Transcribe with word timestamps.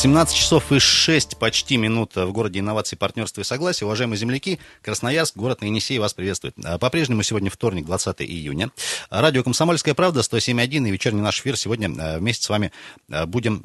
17 0.00 0.34
часов 0.34 0.72
и 0.72 0.78
6 0.78 1.36
почти 1.36 1.76
минут 1.76 2.16
в 2.16 2.32
городе 2.32 2.60
инноваций, 2.60 2.96
партнерства 2.96 3.42
и 3.42 3.44
согласия. 3.44 3.84
Уважаемые 3.84 4.16
земляки, 4.16 4.58
Красноярск, 4.80 5.36
город 5.36 5.60
на 5.60 5.66
Енисей 5.66 5.98
вас 5.98 6.14
приветствует. 6.14 6.54
А, 6.64 6.78
По-прежнему 6.78 7.22
сегодня 7.22 7.50
вторник, 7.50 7.84
20 7.84 8.22
июня. 8.22 8.70
Радио 9.10 9.42
«Комсомольская 9.42 9.92
правда», 9.92 10.20
107.1 10.20 10.88
и 10.88 10.90
вечерний 10.90 11.20
наш 11.20 11.40
эфир 11.40 11.54
сегодня 11.58 11.90
а, 11.98 12.18
вместе 12.18 12.46
с 12.46 12.48
вами 12.48 12.72
а, 13.10 13.26
будем 13.26 13.62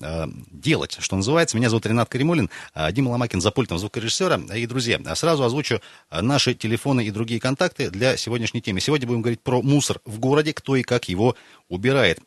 делать, 0.51 0.97
что 0.99 1.15
называется. 1.15 1.55
Меня 1.55 1.69
зовут 1.69 1.85
Ренат 1.85 2.09
Каримулин, 2.09 2.49
Дима 2.91 3.11
Ломакин 3.11 3.39
за 3.39 3.51
пультом 3.51 3.77
звукорежиссера. 3.77 4.37
И, 4.53 4.67
друзья, 4.67 4.99
сразу 5.15 5.41
озвучу 5.45 5.79
наши 6.11 6.53
телефоны 6.53 7.05
и 7.05 7.11
другие 7.11 7.39
контакты 7.39 7.89
для 7.89 8.17
сегодняшней 8.17 8.59
темы. 8.61 8.81
Сегодня 8.81 9.07
будем 9.07 9.21
говорить 9.21 9.39
про 9.39 9.61
мусор 9.61 10.01
в 10.03 10.19
городе, 10.19 10.51
кто 10.51 10.75
и 10.75 10.83
как 10.83 11.07
его 11.07 11.37
убирает. 11.69 12.19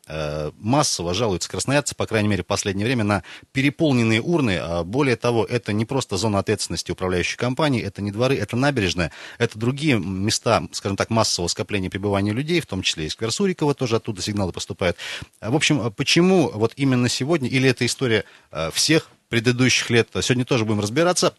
Массово 0.58 1.12
жалуются 1.12 1.50
красноярцы, 1.50 1.94
по 1.94 2.06
крайней 2.06 2.28
мере, 2.28 2.42
в 2.42 2.46
последнее 2.46 2.86
время, 2.86 3.04
на 3.04 3.22
переполненные 3.52 3.97
заполненные 3.98 4.20
урны. 4.20 4.58
А 4.60 4.84
более 4.84 5.16
того, 5.16 5.44
это 5.44 5.72
не 5.72 5.84
просто 5.84 6.16
зона 6.16 6.38
ответственности 6.38 6.92
управляющей 6.92 7.36
компании, 7.36 7.82
это 7.82 8.02
не 8.02 8.10
дворы, 8.10 8.36
это 8.36 8.56
набережная, 8.56 9.12
это 9.38 9.58
другие 9.58 9.98
места, 9.98 10.62
скажем 10.72 10.96
так, 10.96 11.10
массового 11.10 11.48
скопления 11.48 11.90
пребывания 11.90 12.32
людей, 12.32 12.60
в 12.60 12.66
том 12.66 12.82
числе 12.82 13.06
и 13.06 13.08
сквер 13.08 13.30
Сурикова, 13.32 13.74
тоже 13.74 13.96
оттуда 13.96 14.22
сигналы 14.22 14.52
поступают. 14.52 14.96
В 15.40 15.54
общем, 15.54 15.92
почему 15.92 16.50
вот 16.54 16.72
именно 16.76 17.08
сегодня, 17.08 17.48
или 17.48 17.68
это 17.68 17.84
история 17.84 18.24
а, 18.50 18.70
всех 18.70 19.10
предыдущих 19.28 19.90
лет, 19.90 20.08
сегодня 20.22 20.44
тоже 20.44 20.64
будем 20.64 20.80
разбираться. 20.80 21.34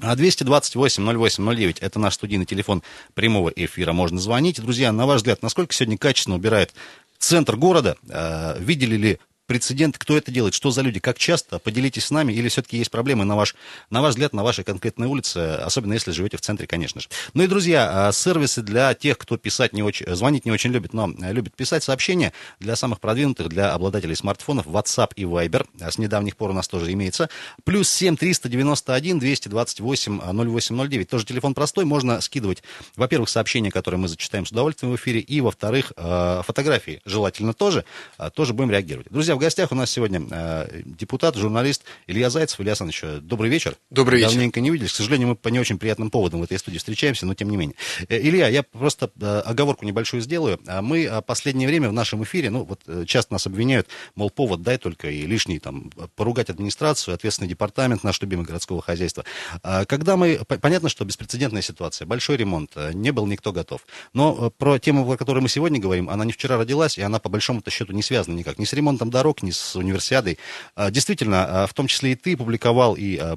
228-08-09– 0.00 1.78
это 1.80 1.98
наш 1.98 2.14
студийный 2.14 2.46
телефон 2.46 2.84
прямого 3.14 3.48
эфира. 3.48 3.92
Можно 3.92 4.20
звонить. 4.20 4.60
Друзья, 4.60 4.92
на 4.92 5.06
ваш 5.06 5.16
взгляд, 5.16 5.42
насколько 5.42 5.74
сегодня 5.74 5.98
качественно 5.98 6.36
убирает 6.36 6.72
центр 7.18 7.56
города? 7.56 7.96
А, 8.08 8.56
видели 8.60 8.96
ли 8.96 9.18
прецедент, 9.48 9.98
кто 9.98 10.16
это 10.16 10.30
делает, 10.30 10.54
что 10.54 10.70
за 10.70 10.82
люди, 10.82 11.00
как 11.00 11.18
часто, 11.18 11.58
поделитесь 11.58 12.04
с 12.04 12.10
нами, 12.10 12.32
или 12.34 12.48
все-таки 12.48 12.76
есть 12.76 12.90
проблемы 12.90 13.24
на 13.24 13.34
ваш, 13.34 13.56
на 13.90 14.02
ваш 14.02 14.10
взгляд, 14.10 14.34
на 14.34 14.44
вашей 14.44 14.62
конкретной 14.62 15.08
улице, 15.08 15.54
особенно 15.54 15.94
если 15.94 16.12
живете 16.12 16.36
в 16.36 16.42
центре, 16.42 16.66
конечно 16.66 17.00
же. 17.00 17.08
Ну 17.32 17.42
и, 17.42 17.46
друзья, 17.46 18.08
а, 18.08 18.12
сервисы 18.12 18.60
для 18.62 18.92
тех, 18.94 19.16
кто 19.16 19.38
писать 19.38 19.72
не 19.72 19.82
очень, 19.82 20.06
звонить 20.14 20.44
не 20.44 20.52
очень 20.52 20.70
любит, 20.70 20.92
но 20.92 21.10
э, 21.10 21.32
любит 21.32 21.56
писать 21.56 21.82
сообщения, 21.82 22.34
для 22.60 22.76
самых 22.76 23.00
продвинутых, 23.00 23.48
для 23.48 23.72
обладателей 23.72 24.14
смартфонов, 24.14 24.66
WhatsApp 24.66 25.12
и 25.16 25.24
Viber, 25.24 25.66
а 25.80 25.90
с 25.90 25.96
недавних 25.96 26.36
пор 26.36 26.50
у 26.50 26.52
нас 26.52 26.68
тоже 26.68 26.92
имеется, 26.92 27.30
плюс 27.64 27.88
7 27.88 28.16
391 28.16 29.18
228 29.18 30.20
0809, 30.20 31.08
тоже 31.08 31.24
телефон 31.24 31.54
простой, 31.54 31.86
можно 31.86 32.20
скидывать, 32.20 32.62
во-первых, 32.96 33.30
сообщения, 33.30 33.70
которые 33.70 33.98
мы 33.98 34.08
зачитаем 34.08 34.44
с 34.44 34.50
удовольствием 34.50 34.92
в 34.92 34.96
эфире, 34.96 35.20
и, 35.20 35.40
во-вторых, 35.40 35.94
э, 35.96 36.42
фотографии, 36.46 37.00
желательно 37.06 37.54
тоже, 37.54 37.86
а, 38.18 38.28
тоже 38.28 38.52
будем 38.52 38.70
реагировать. 38.70 39.08
Друзья, 39.10 39.37
в 39.38 39.40
гостях 39.40 39.70
у 39.70 39.76
нас 39.76 39.88
сегодня 39.90 40.20
э, 40.30 40.82
депутат, 40.84 41.36
журналист 41.36 41.84
Илья 42.08 42.28
Зайцев. 42.28 42.60
Илья 42.60 42.72
Александрович, 42.72 43.22
добрый 43.22 43.48
вечер. 43.48 43.76
Добрый 43.88 44.18
вечер. 44.18 44.32
Давненько 44.32 44.60
не 44.60 44.70
виделись. 44.70 44.92
К 44.92 44.96
сожалению, 44.96 45.28
мы 45.28 45.36
по 45.36 45.48
не 45.48 45.60
очень 45.60 45.78
приятным 45.78 46.10
поводам 46.10 46.40
в 46.40 46.42
этой 46.42 46.58
студии 46.58 46.78
встречаемся, 46.78 47.24
но 47.24 47.34
тем 47.34 47.48
не 47.48 47.56
менее. 47.56 47.76
Э, 48.08 48.18
Илья, 48.18 48.48
я 48.48 48.64
просто 48.64 49.12
э, 49.20 49.42
оговорку 49.46 49.84
небольшую 49.84 50.22
сделаю. 50.22 50.58
А 50.66 50.82
мы 50.82 51.04
э, 51.04 51.22
последнее 51.22 51.68
время 51.68 51.88
в 51.88 51.92
нашем 51.92 52.24
эфире, 52.24 52.50
ну 52.50 52.64
вот 52.64 52.80
э, 52.88 53.04
часто 53.06 53.32
нас 53.32 53.46
обвиняют, 53.46 53.86
мол, 54.16 54.28
повод 54.28 54.62
дай 54.62 54.76
только 54.76 55.08
и 55.08 55.22
лишний 55.22 55.60
там 55.60 55.92
поругать 56.16 56.50
администрацию, 56.50 57.14
ответственный 57.14 57.48
департамент 57.48 58.02
наш 58.02 58.20
любимый 58.20 58.44
городского 58.44 58.82
хозяйства. 58.82 59.24
А 59.62 59.84
когда 59.84 60.16
мы, 60.16 60.40
понятно, 60.60 60.88
что 60.88 61.04
беспрецедентная 61.04 61.62
ситуация, 61.62 62.06
большой 62.06 62.38
ремонт, 62.38 62.72
э, 62.74 62.90
не 62.92 63.12
был 63.12 63.26
никто 63.26 63.52
готов. 63.52 63.82
Но 64.14 64.50
про 64.50 64.80
тему, 64.80 65.08
о 65.08 65.16
которой 65.16 65.38
мы 65.38 65.48
сегодня 65.48 65.78
говорим, 65.78 66.10
она 66.10 66.24
не 66.24 66.32
вчера 66.32 66.56
родилась, 66.56 66.98
и 66.98 67.02
она 67.02 67.20
по 67.20 67.28
большому-то 67.28 67.70
счету 67.70 67.92
не 67.92 68.02
связана 68.02 68.34
никак 68.34 68.58
ни 68.58 68.64
с 68.64 68.72
ремонтом 68.72 69.10
дорог, 69.10 69.27
дорог, 69.28 69.42
ни 69.42 69.50
с 69.50 69.76
универсиадой. 69.76 70.38
А, 70.74 70.90
действительно, 70.90 71.62
а, 71.64 71.66
в 71.66 71.74
том 71.74 71.86
числе 71.86 72.12
и 72.12 72.14
ты 72.14 72.36
публиковал 72.36 72.94
и 72.94 73.16
а, 73.16 73.36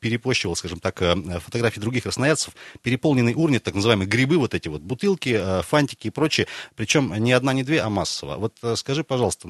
перепощивал, 0.00 0.56
скажем 0.56 0.80
так, 0.80 0.98
фотографии 0.98 1.80
других 1.80 2.04
красноярцев, 2.04 2.54
переполненные 2.82 3.36
урны, 3.36 3.58
так 3.58 3.74
называемые 3.74 4.08
грибы, 4.08 4.38
вот 4.38 4.54
эти 4.54 4.68
вот 4.68 4.82
бутылки, 4.82 5.40
фантики 5.62 6.08
и 6.08 6.10
прочее, 6.10 6.46
причем 6.74 7.14
не 7.14 7.32
одна, 7.32 7.52
не 7.52 7.62
две, 7.62 7.80
а 7.80 7.88
массово. 7.88 8.36
Вот 8.36 8.78
скажи, 8.78 9.04
пожалуйста, 9.04 9.48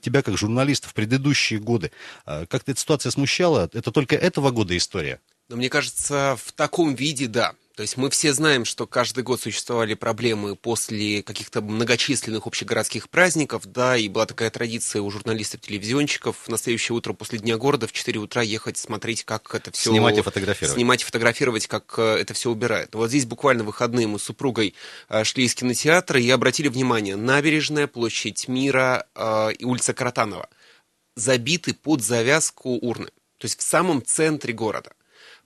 тебя 0.00 0.22
как 0.22 0.38
журналиста 0.38 0.88
в 0.88 0.94
предыдущие 0.94 1.58
годы, 1.58 1.90
как-то 2.24 2.70
эта 2.70 2.80
ситуация 2.80 3.10
смущала? 3.10 3.68
Это 3.72 3.90
только 3.90 4.14
этого 4.14 4.50
года 4.50 4.76
история? 4.76 5.20
Но 5.48 5.56
мне 5.56 5.70
кажется, 5.70 6.38
в 6.44 6.52
таком 6.52 6.94
виде, 6.94 7.26
да. 7.26 7.54
То 7.74 7.82
есть 7.82 7.96
мы 7.96 8.10
все 8.10 8.32
знаем, 8.32 8.64
что 8.64 8.88
каждый 8.88 9.22
год 9.22 9.40
существовали 9.40 9.94
проблемы 9.94 10.56
после 10.56 11.22
каких-то 11.22 11.62
многочисленных 11.62 12.44
общегородских 12.44 13.08
праздников, 13.08 13.66
да, 13.66 13.96
и 13.96 14.08
была 14.08 14.26
такая 14.26 14.50
традиция 14.50 15.00
у 15.00 15.08
журналистов-телевизионщиков 15.10 16.48
на 16.48 16.58
следующее 16.58 16.96
утро 16.96 17.12
после 17.12 17.38
Дня 17.38 17.56
города 17.56 17.86
в 17.86 17.92
4 17.92 18.18
утра 18.18 18.42
ехать 18.42 18.78
смотреть, 18.78 19.22
как 19.22 19.54
это 19.54 19.70
все... 19.70 19.90
Снимать 19.90 20.18
и 20.18 20.22
фотографировать. 20.22 20.74
Снимать 20.74 21.02
и 21.02 21.04
фотографировать, 21.04 21.66
как 21.68 21.94
э, 21.98 22.16
это 22.16 22.34
все 22.34 22.50
убирает. 22.50 22.96
Вот 22.96 23.10
здесь 23.10 23.26
буквально 23.26 23.62
выходные 23.62 24.08
мы 24.08 24.18
с 24.18 24.24
супругой 24.24 24.74
э, 25.08 25.22
шли 25.22 25.44
из 25.44 25.54
кинотеатра 25.54 26.20
и 26.20 26.28
обратили 26.30 26.66
внимание, 26.66 27.14
набережная, 27.14 27.86
площадь 27.86 28.48
Мира 28.48 29.06
э, 29.14 29.52
и 29.56 29.64
улица 29.64 29.94
Каратанова 29.94 30.48
забиты 31.14 31.74
под 31.74 32.02
завязку 32.02 32.70
урны. 32.70 33.10
То 33.38 33.44
есть 33.44 33.60
в 33.60 33.62
самом 33.62 34.04
центре 34.04 34.52
города. 34.52 34.92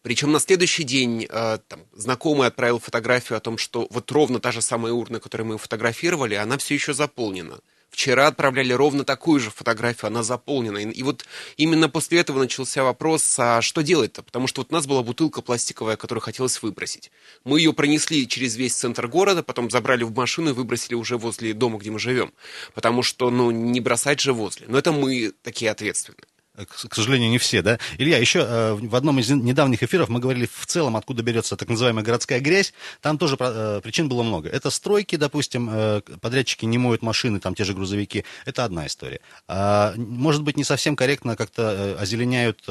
Причем 0.03 0.33
на 0.33 0.41
следующий 0.41 0.83
день 0.83 1.27
э, 1.29 1.59
там, 1.69 1.81
знакомый 1.93 2.49
отправил 2.49 2.81
фотографию 2.81 3.37
о 3.37 3.41
том, 3.41 3.57
что 3.57 3.87
вот 3.91 4.11
ровно 4.11 4.41
та 4.41 4.51
же 4.51 4.61
самая 4.61 4.93
урна, 4.93 5.21
которую 5.21 5.47
мы 5.47 5.59
фотографировали, 5.59 6.35
она 6.35 6.59
все 6.59 6.75
еще 6.75 6.93
заполнена. 6.93 7.61
Вчера 7.89 8.27
отправляли 8.29 8.73
ровно 8.73 9.05
такую 9.05 9.39
же 9.39 9.51
фотографию, 9.51 10.09
она 10.09 10.23
заполнена. 10.23 10.79
И, 10.79 10.91
и 10.91 11.03
вот 11.03 11.27
именно 11.57 11.89
после 11.89 12.21
этого 12.21 12.39
начался 12.39 12.83
вопрос, 12.83 13.39
а 13.39 13.61
что 13.61 13.83
делать-то? 13.83 14.23
Потому 14.23 14.47
что 14.47 14.63
вот 14.63 14.73
у 14.73 14.75
нас 14.75 14.87
была 14.87 15.03
бутылка 15.03 15.41
пластиковая, 15.43 15.97
которую 15.97 16.23
хотелось 16.23 16.61
выбросить. 16.63 17.13
Мы 17.45 17.61
ее 17.61 17.73
пронесли 17.73 18.27
через 18.27 18.57
весь 18.57 18.75
центр 18.75 19.07
города, 19.07 19.43
потом 19.43 19.71
забрали 19.71 20.05
в 20.05 20.15
машину 20.15 20.51
и 20.51 20.55
выбросили 20.55 20.95
уже 20.95 21.17
возле 21.19 21.53
дома, 21.53 21.79
где 21.79 21.91
мы 21.91 21.99
живем. 21.99 22.33
Потому 22.75 23.03
что, 23.03 23.31
ну, 23.31 23.51
не 23.51 23.81
бросать 23.81 24.21
же 24.21 24.33
возле. 24.33 24.67
Но 24.69 24.79
это 24.79 24.91
мы 24.91 25.33
такие 25.43 25.71
ответственные 25.71 26.27
к 26.55 26.95
сожалению, 26.95 27.31
не 27.31 27.39
все, 27.39 27.63
да? 27.63 27.79
Илья, 27.97 28.19
еще 28.19 28.41
э, 28.47 28.75
в 28.75 28.95
одном 28.95 29.19
из 29.19 29.31
недавних 29.31 29.83
эфиров 29.83 30.11
мы 30.11 30.21
говорили 30.21 30.47
в 30.53 30.67
целом, 30.67 30.97
откуда 30.97 31.23
берется 31.23 31.57
так 31.57 31.67
называемая 31.71 32.05
городская 32.05 32.41
грязь. 32.41 32.75
Там 33.01 33.17
тоже 33.17 33.39
э, 33.41 33.81
причин 33.83 34.11
было 34.11 34.23
много. 34.23 34.51
Это 34.51 34.69
стройки, 34.69 35.17
допустим, 35.17 35.71
э, 35.73 36.03
подрядчики 36.21 36.67
не 36.67 36.77
моют 36.77 37.01
машины, 37.01 37.41
там 37.41 37.55
те 37.55 37.65
же 37.65 37.73
грузовики. 37.73 38.27
Это 38.45 38.65
одна 38.65 38.87
история. 38.87 39.21
А, 39.49 39.95
может 39.97 40.43
быть, 40.43 40.59
не 40.59 40.65
совсем 40.65 40.95
корректно 40.95 41.37
как-то 41.37 41.97
озеленяют 41.99 42.63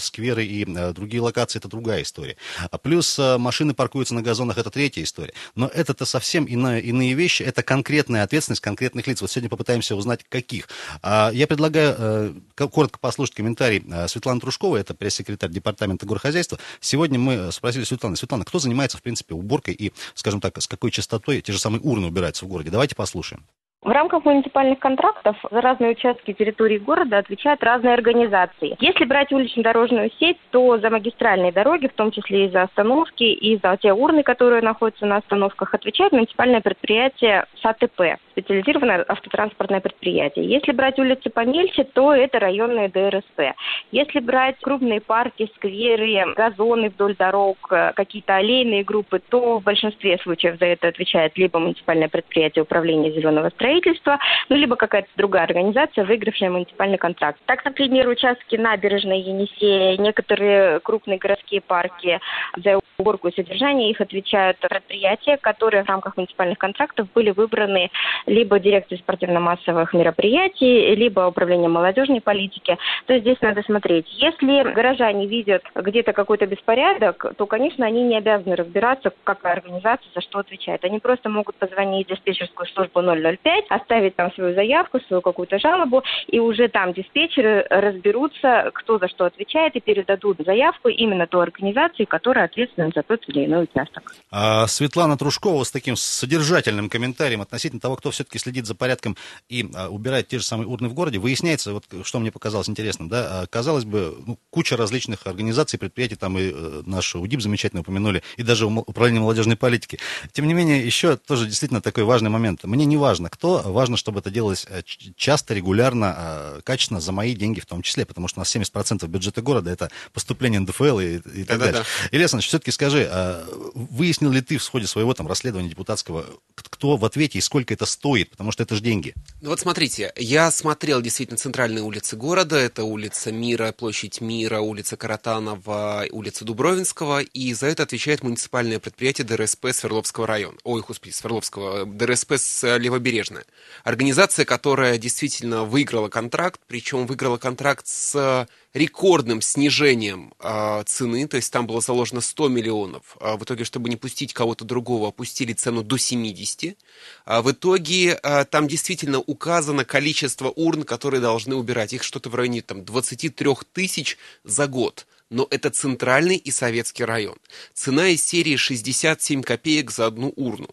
скверы 0.00 0.44
и 0.44 0.64
другие 0.92 1.22
локации, 1.22 1.58
это 1.58 1.68
другая 1.68 2.02
история. 2.02 2.36
А 2.70 2.76
плюс 2.76 3.18
машины 3.18 3.72
паркуются 3.72 4.14
на 4.14 4.20
газонах, 4.20 4.58
это 4.58 4.70
третья 4.70 5.02
история. 5.02 5.32
Но 5.54 5.66
это-то 5.66 6.04
совсем 6.04 6.44
иные, 6.44 6.82
иные 6.82 7.14
вещи, 7.14 7.42
это 7.42 7.62
конкретная 7.62 8.22
ответственность 8.22 8.60
конкретных 8.60 9.06
лиц. 9.06 9.22
Вот 9.22 9.30
сегодня 9.30 9.48
попытаемся 9.48 9.96
узнать, 9.96 10.24
каких. 10.28 10.68
А, 11.02 11.30
я 11.32 11.46
предлагаю 11.46 12.42
коротко 12.54 12.98
послушать 12.98 13.29
послушать 13.30 13.34
комментарий 13.34 13.84
э, 13.90 14.08
Светланы 14.08 14.40
Трушковой, 14.40 14.80
это 14.80 14.94
пресс-секретарь 14.94 15.50
Департамента 15.50 16.06
горхозяйства. 16.06 16.58
Сегодня 16.80 17.18
мы 17.18 17.52
спросили 17.52 17.84
Светланы, 17.84 18.16
Светлана, 18.16 18.44
кто 18.44 18.58
занимается, 18.58 18.98
в 18.98 19.02
принципе, 19.02 19.34
уборкой 19.34 19.74
и, 19.74 19.92
скажем 20.14 20.40
так, 20.40 20.60
с 20.60 20.66
какой 20.66 20.90
частотой 20.90 21.40
те 21.40 21.52
же 21.52 21.58
самые 21.58 21.80
урны 21.80 22.06
убираются 22.06 22.44
в 22.44 22.48
городе? 22.48 22.70
Давайте 22.70 22.94
послушаем. 22.94 23.44
В 23.82 23.88
рамках 23.88 24.26
муниципальных 24.26 24.78
контрактов 24.78 25.38
за 25.50 25.58
разные 25.62 25.92
участки 25.92 26.34
территории 26.34 26.76
города 26.76 27.16
отвечают 27.16 27.62
разные 27.62 27.94
организации. 27.94 28.76
Если 28.78 29.06
брать 29.06 29.32
улично-дорожную 29.32 30.10
сеть, 30.20 30.36
то 30.50 30.76
за 30.76 30.90
магистральные 30.90 31.50
дороги, 31.50 31.86
в 31.86 31.94
том 31.94 32.10
числе 32.10 32.44
и 32.44 32.50
за 32.50 32.64
остановки, 32.64 33.22
и 33.22 33.56
за 33.56 33.78
те 33.78 33.94
урны, 33.94 34.22
которые 34.22 34.60
находятся 34.60 35.06
на 35.06 35.16
остановках, 35.16 35.72
отвечает 35.72 36.12
муниципальное 36.12 36.60
предприятие 36.60 37.46
САТП, 37.62 38.20
специализированное 38.32 39.02
автотранспортное 39.08 39.80
предприятие. 39.80 40.44
Если 40.44 40.72
брать 40.72 40.98
улицы 40.98 41.30
помельче, 41.30 41.84
то 41.84 42.12
это 42.12 42.38
районные 42.38 42.90
ДРСП. 42.90 43.56
Если 43.92 44.20
брать 44.20 44.56
крупные 44.60 45.00
парки, 45.00 45.50
скверы, 45.56 46.34
газоны 46.36 46.90
вдоль 46.90 47.16
дорог, 47.16 47.56
какие-то 47.66 48.36
аллейные 48.36 48.84
группы, 48.84 49.22
то 49.30 49.58
в 49.58 49.62
большинстве 49.62 50.18
случаев 50.18 50.58
за 50.58 50.66
это 50.66 50.88
отвечает 50.88 51.38
либо 51.38 51.58
муниципальное 51.58 52.10
предприятие 52.10 52.64
управления 52.64 53.10
зеленого 53.10 53.48
строительства, 53.48 53.69
строительства, 53.70 54.18
ну, 54.48 54.56
либо 54.56 54.76
какая-то 54.76 55.08
другая 55.16 55.44
организация, 55.44 56.04
выигравшая 56.04 56.50
муниципальный 56.50 56.98
контракт. 56.98 57.38
Так, 57.46 57.64
например, 57.64 58.08
участки 58.08 58.56
набережной 58.56 59.20
Енисея, 59.20 59.96
некоторые 59.96 60.80
крупные 60.80 61.18
городские 61.18 61.60
парки, 61.60 62.20
за 62.56 62.80
уборку 62.98 63.28
и 63.28 63.34
содержание 63.34 63.90
их 63.90 64.00
отвечают 64.00 64.58
предприятия, 64.58 65.36
которые 65.36 65.84
в 65.84 65.88
рамках 65.88 66.16
муниципальных 66.16 66.58
контрактов 66.58 67.08
были 67.14 67.30
выбраны 67.30 67.90
либо 68.26 68.58
дирекцией 68.58 69.00
спортивно-массовых 69.00 69.94
мероприятий, 69.94 70.94
либо 70.94 71.26
управлением 71.26 71.72
молодежной 71.72 72.20
политики. 72.20 72.76
То 73.06 73.14
есть 73.14 73.24
здесь 73.24 73.40
надо 73.40 73.62
смотреть. 73.62 74.06
Если 74.20 74.72
горожане 74.72 75.26
видят 75.26 75.62
где-то 75.74 76.12
какой-то 76.12 76.46
беспорядок, 76.46 77.34
то, 77.36 77.46
конечно, 77.46 77.86
они 77.86 78.02
не 78.02 78.16
обязаны 78.16 78.56
разбираться, 78.56 79.12
какая 79.24 79.54
организация 79.54 80.10
за 80.14 80.20
что 80.20 80.40
отвечает. 80.40 80.84
Они 80.84 80.98
просто 80.98 81.28
могут 81.28 81.56
позвонить 81.56 82.06
в 82.08 82.10
диспетчерскую 82.10 82.66
службу 82.68 83.00
005, 83.02 83.59
оставить 83.68 84.16
там 84.16 84.32
свою 84.32 84.54
заявку, 84.54 85.00
свою 85.00 85.22
какую-то 85.22 85.58
жалобу, 85.58 86.02
и 86.28 86.38
уже 86.38 86.68
там 86.68 86.92
диспетчеры 86.92 87.66
разберутся, 87.68 88.70
кто 88.74 88.98
за 88.98 89.08
что 89.08 89.26
отвечает, 89.26 89.76
и 89.76 89.80
передадут 89.80 90.38
заявку 90.44 90.88
именно 90.88 91.26
той 91.26 91.44
организации, 91.44 92.04
которая 92.04 92.46
ответственна 92.46 92.90
за 92.94 93.02
тот 93.02 93.22
или 93.28 93.44
иной 93.46 93.64
участок. 93.64 94.12
А 94.30 94.66
Светлана 94.66 95.16
Трушкова 95.18 95.64
с 95.64 95.70
таким 95.70 95.96
содержательным 95.96 96.88
комментарием 96.88 97.40
относительно 97.40 97.80
того, 97.80 97.96
кто 97.96 98.10
все-таки 98.10 98.38
следит 98.38 98.66
за 98.66 98.74
порядком 98.74 99.16
и 99.48 99.68
а, 99.74 99.88
убирает 99.88 100.28
те 100.28 100.38
же 100.38 100.44
самые 100.44 100.66
урны 100.66 100.88
в 100.88 100.94
городе, 100.94 101.18
выясняется, 101.18 101.72
вот 101.72 101.84
что 102.04 102.18
мне 102.18 102.32
показалось 102.32 102.68
интересным, 102.68 103.08
да, 103.08 103.42
а, 103.42 103.46
казалось 103.46 103.84
бы, 103.84 104.16
ну, 104.26 104.38
куча 104.50 104.76
различных 104.76 105.26
организаций, 105.26 105.78
предприятий, 105.78 106.16
там 106.16 106.38
и 106.38 106.50
э, 106.52 106.82
наш 106.86 107.14
УДИП 107.14 107.40
замечательно 107.40 107.82
упомянули, 107.82 108.22
и 108.36 108.42
даже 108.42 108.66
Управление 108.86 109.20
молодежной 109.20 109.56
политики. 109.56 109.98
Тем 110.32 110.46
не 110.46 110.54
менее, 110.54 110.84
еще 110.84 111.16
тоже 111.16 111.46
действительно 111.46 111.80
такой 111.80 112.04
важный 112.04 112.30
момент. 112.30 112.64
Мне 112.64 112.84
не 112.84 112.96
важно, 112.96 113.28
кто, 113.28 113.49
важно, 113.58 113.96
чтобы 113.96 114.20
это 114.20 114.30
делалось 114.30 114.66
э, 114.68 114.82
часто, 115.16 115.54
регулярно, 115.54 116.14
а, 116.16 116.60
качественно, 116.62 117.00
за 117.00 117.12
мои 117.12 117.34
деньги 117.34 117.60
в 117.60 117.66
том 117.66 117.82
числе, 117.82 118.04
потому 118.04 118.28
что 118.28 118.40
у 118.40 118.42
нас 118.42 118.54
70% 118.54 119.06
бюджета 119.06 119.42
города 119.42 119.70
это 119.70 119.90
поступление 120.12 120.60
НДФЛ 120.60 120.98
и, 121.00 121.16
и 121.16 121.44
так 121.44 121.58
да, 121.58 121.66
далее. 121.66 121.82
Да. 121.82 122.08
Илья 122.10 122.24
Александрович, 122.24 122.48
все-таки 122.48 122.70
скажи, 122.70 123.08
а, 123.10 123.46
выяснил 123.74 124.30
ли 124.30 124.40
ты 124.40 124.58
в 124.58 124.68
ходе 124.68 124.86
своего 124.86 125.14
там 125.14 125.26
расследования 125.26 125.68
депутатского, 125.68 126.26
кто 126.54 126.96
в 126.96 127.04
ответе 127.04 127.38
и 127.38 127.40
сколько 127.40 127.74
это 127.74 127.86
стоит, 127.86 128.30
потому 128.30 128.52
что 128.52 128.62
это 128.62 128.74
же 128.74 128.80
деньги? 128.80 129.14
Ну 129.40 129.50
вот 129.50 129.60
смотрите, 129.60 130.12
я 130.16 130.50
смотрел 130.50 131.00
действительно 131.00 131.38
центральные 131.38 131.82
улицы 131.82 132.16
города, 132.16 132.56
это 132.56 132.84
улица 132.84 133.32
Мира, 133.32 133.72
площадь 133.72 134.20
Мира, 134.20 134.60
улица 134.60 134.96
Каратанова, 134.96 136.06
улица 136.10 136.44
Дубровинского, 136.44 137.20
и 137.20 137.54
за 137.54 137.66
это 137.66 137.82
отвечает 137.82 138.22
муниципальное 138.22 138.78
предприятие 138.78 139.26
ДРСП 139.26 139.68
Свердловского 139.72 140.26
района, 140.26 140.58
ой, 140.64 140.82
господи, 140.86 141.12
Свердловского, 141.12 141.86
ДРСП 141.86 142.32
с 142.32 142.76
Левобережная. 142.76 143.39
Организация, 143.84 144.44
которая 144.44 144.98
действительно 144.98 145.64
выиграла 145.64 146.08
контракт, 146.08 146.60
причем 146.66 147.06
выиграла 147.06 147.38
контракт 147.38 147.86
с 147.86 148.46
рекордным 148.72 149.42
снижением 149.42 150.32
э, 150.38 150.82
цены, 150.86 151.26
то 151.26 151.36
есть 151.36 151.52
там 151.52 151.66
было 151.66 151.80
заложено 151.80 152.20
100 152.20 152.48
миллионов. 152.48 153.16
А 153.20 153.36
в 153.36 153.44
итоге, 153.44 153.64
чтобы 153.64 153.88
не 153.88 153.96
пустить 153.96 154.32
кого-то 154.32 154.64
другого, 154.64 155.08
опустили 155.08 155.52
цену 155.52 155.82
до 155.82 155.96
70. 155.98 156.76
А 157.24 157.42
в 157.42 157.50
итоге 157.50 158.20
э, 158.22 158.44
там 158.44 158.68
действительно 158.68 159.18
указано 159.18 159.84
количество 159.84 160.50
урн, 160.50 160.84
которые 160.84 161.20
должны 161.20 161.56
убирать. 161.56 161.92
Их 161.92 162.02
что-то 162.02 162.30
в 162.30 162.34
районе 162.34 162.62
там, 162.62 162.84
23 162.84 163.48
тысяч 163.72 164.18
за 164.44 164.66
год. 164.66 165.06
Но 165.30 165.46
это 165.50 165.70
центральный 165.70 166.36
и 166.36 166.50
советский 166.50 167.04
район. 167.04 167.36
Цена 167.74 168.08
из 168.08 168.24
серии 168.24 168.56
67 168.56 169.42
копеек 169.42 169.90
за 169.90 170.06
одну 170.06 170.32
урну 170.36 170.68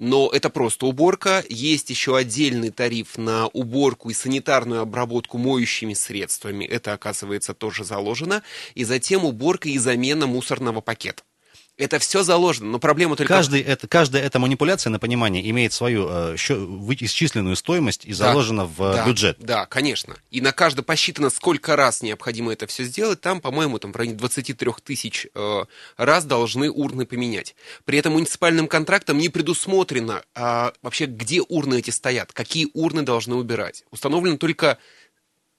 но 0.00 0.30
это 0.32 0.48
просто 0.48 0.86
уборка. 0.86 1.44
Есть 1.50 1.90
еще 1.90 2.16
отдельный 2.16 2.70
тариф 2.70 3.18
на 3.18 3.48
уборку 3.48 4.08
и 4.08 4.14
санитарную 4.14 4.80
обработку 4.80 5.36
моющими 5.36 5.92
средствами. 5.92 6.64
Это, 6.64 6.94
оказывается, 6.94 7.52
тоже 7.52 7.84
заложено. 7.84 8.42
И 8.74 8.84
затем 8.84 9.26
уборка 9.26 9.68
и 9.68 9.76
замена 9.76 10.26
мусорного 10.26 10.80
пакета. 10.80 11.22
Это 11.80 11.98
все 11.98 12.22
заложено, 12.22 12.72
но 12.72 12.78
проблема 12.78 13.16
только... 13.16 13.32
Каждый 13.32 13.62
это, 13.62 13.88
каждая 13.88 14.22
эта 14.22 14.38
манипуляция, 14.38 14.90
на 14.90 14.98
понимание, 14.98 15.48
имеет 15.48 15.72
свою 15.72 16.06
э, 16.10 16.36
исчисленную 16.36 17.56
стоимость 17.56 18.04
и 18.04 18.12
заложена 18.12 18.64
да, 18.64 18.68
в 18.68 18.96
да, 18.96 19.06
бюджет. 19.06 19.36
Да, 19.40 19.64
конечно. 19.64 20.14
И 20.30 20.42
на 20.42 20.52
каждое 20.52 20.82
посчитано, 20.82 21.30
сколько 21.30 21.76
раз 21.76 22.02
необходимо 22.02 22.52
это 22.52 22.66
все 22.66 22.84
сделать. 22.84 23.22
Там, 23.22 23.40
по-моему, 23.40 23.78
там 23.78 23.92
в 23.92 23.96
районе 23.96 24.18
23 24.18 24.72
тысяч 24.84 25.26
э, 25.34 25.64
раз 25.96 26.26
должны 26.26 26.70
урны 26.70 27.06
поменять. 27.06 27.56
При 27.86 27.96
этом 27.96 28.12
муниципальным 28.12 28.68
контрактом 28.68 29.16
не 29.16 29.30
предусмотрено 29.30 30.22
э, 30.34 30.72
вообще, 30.82 31.06
где 31.06 31.40
урны 31.40 31.78
эти 31.78 31.88
стоят, 31.88 32.32
какие 32.32 32.68
урны 32.74 33.02
должны 33.02 33.36
убирать. 33.36 33.84
Установлено 33.90 34.36
только 34.36 34.76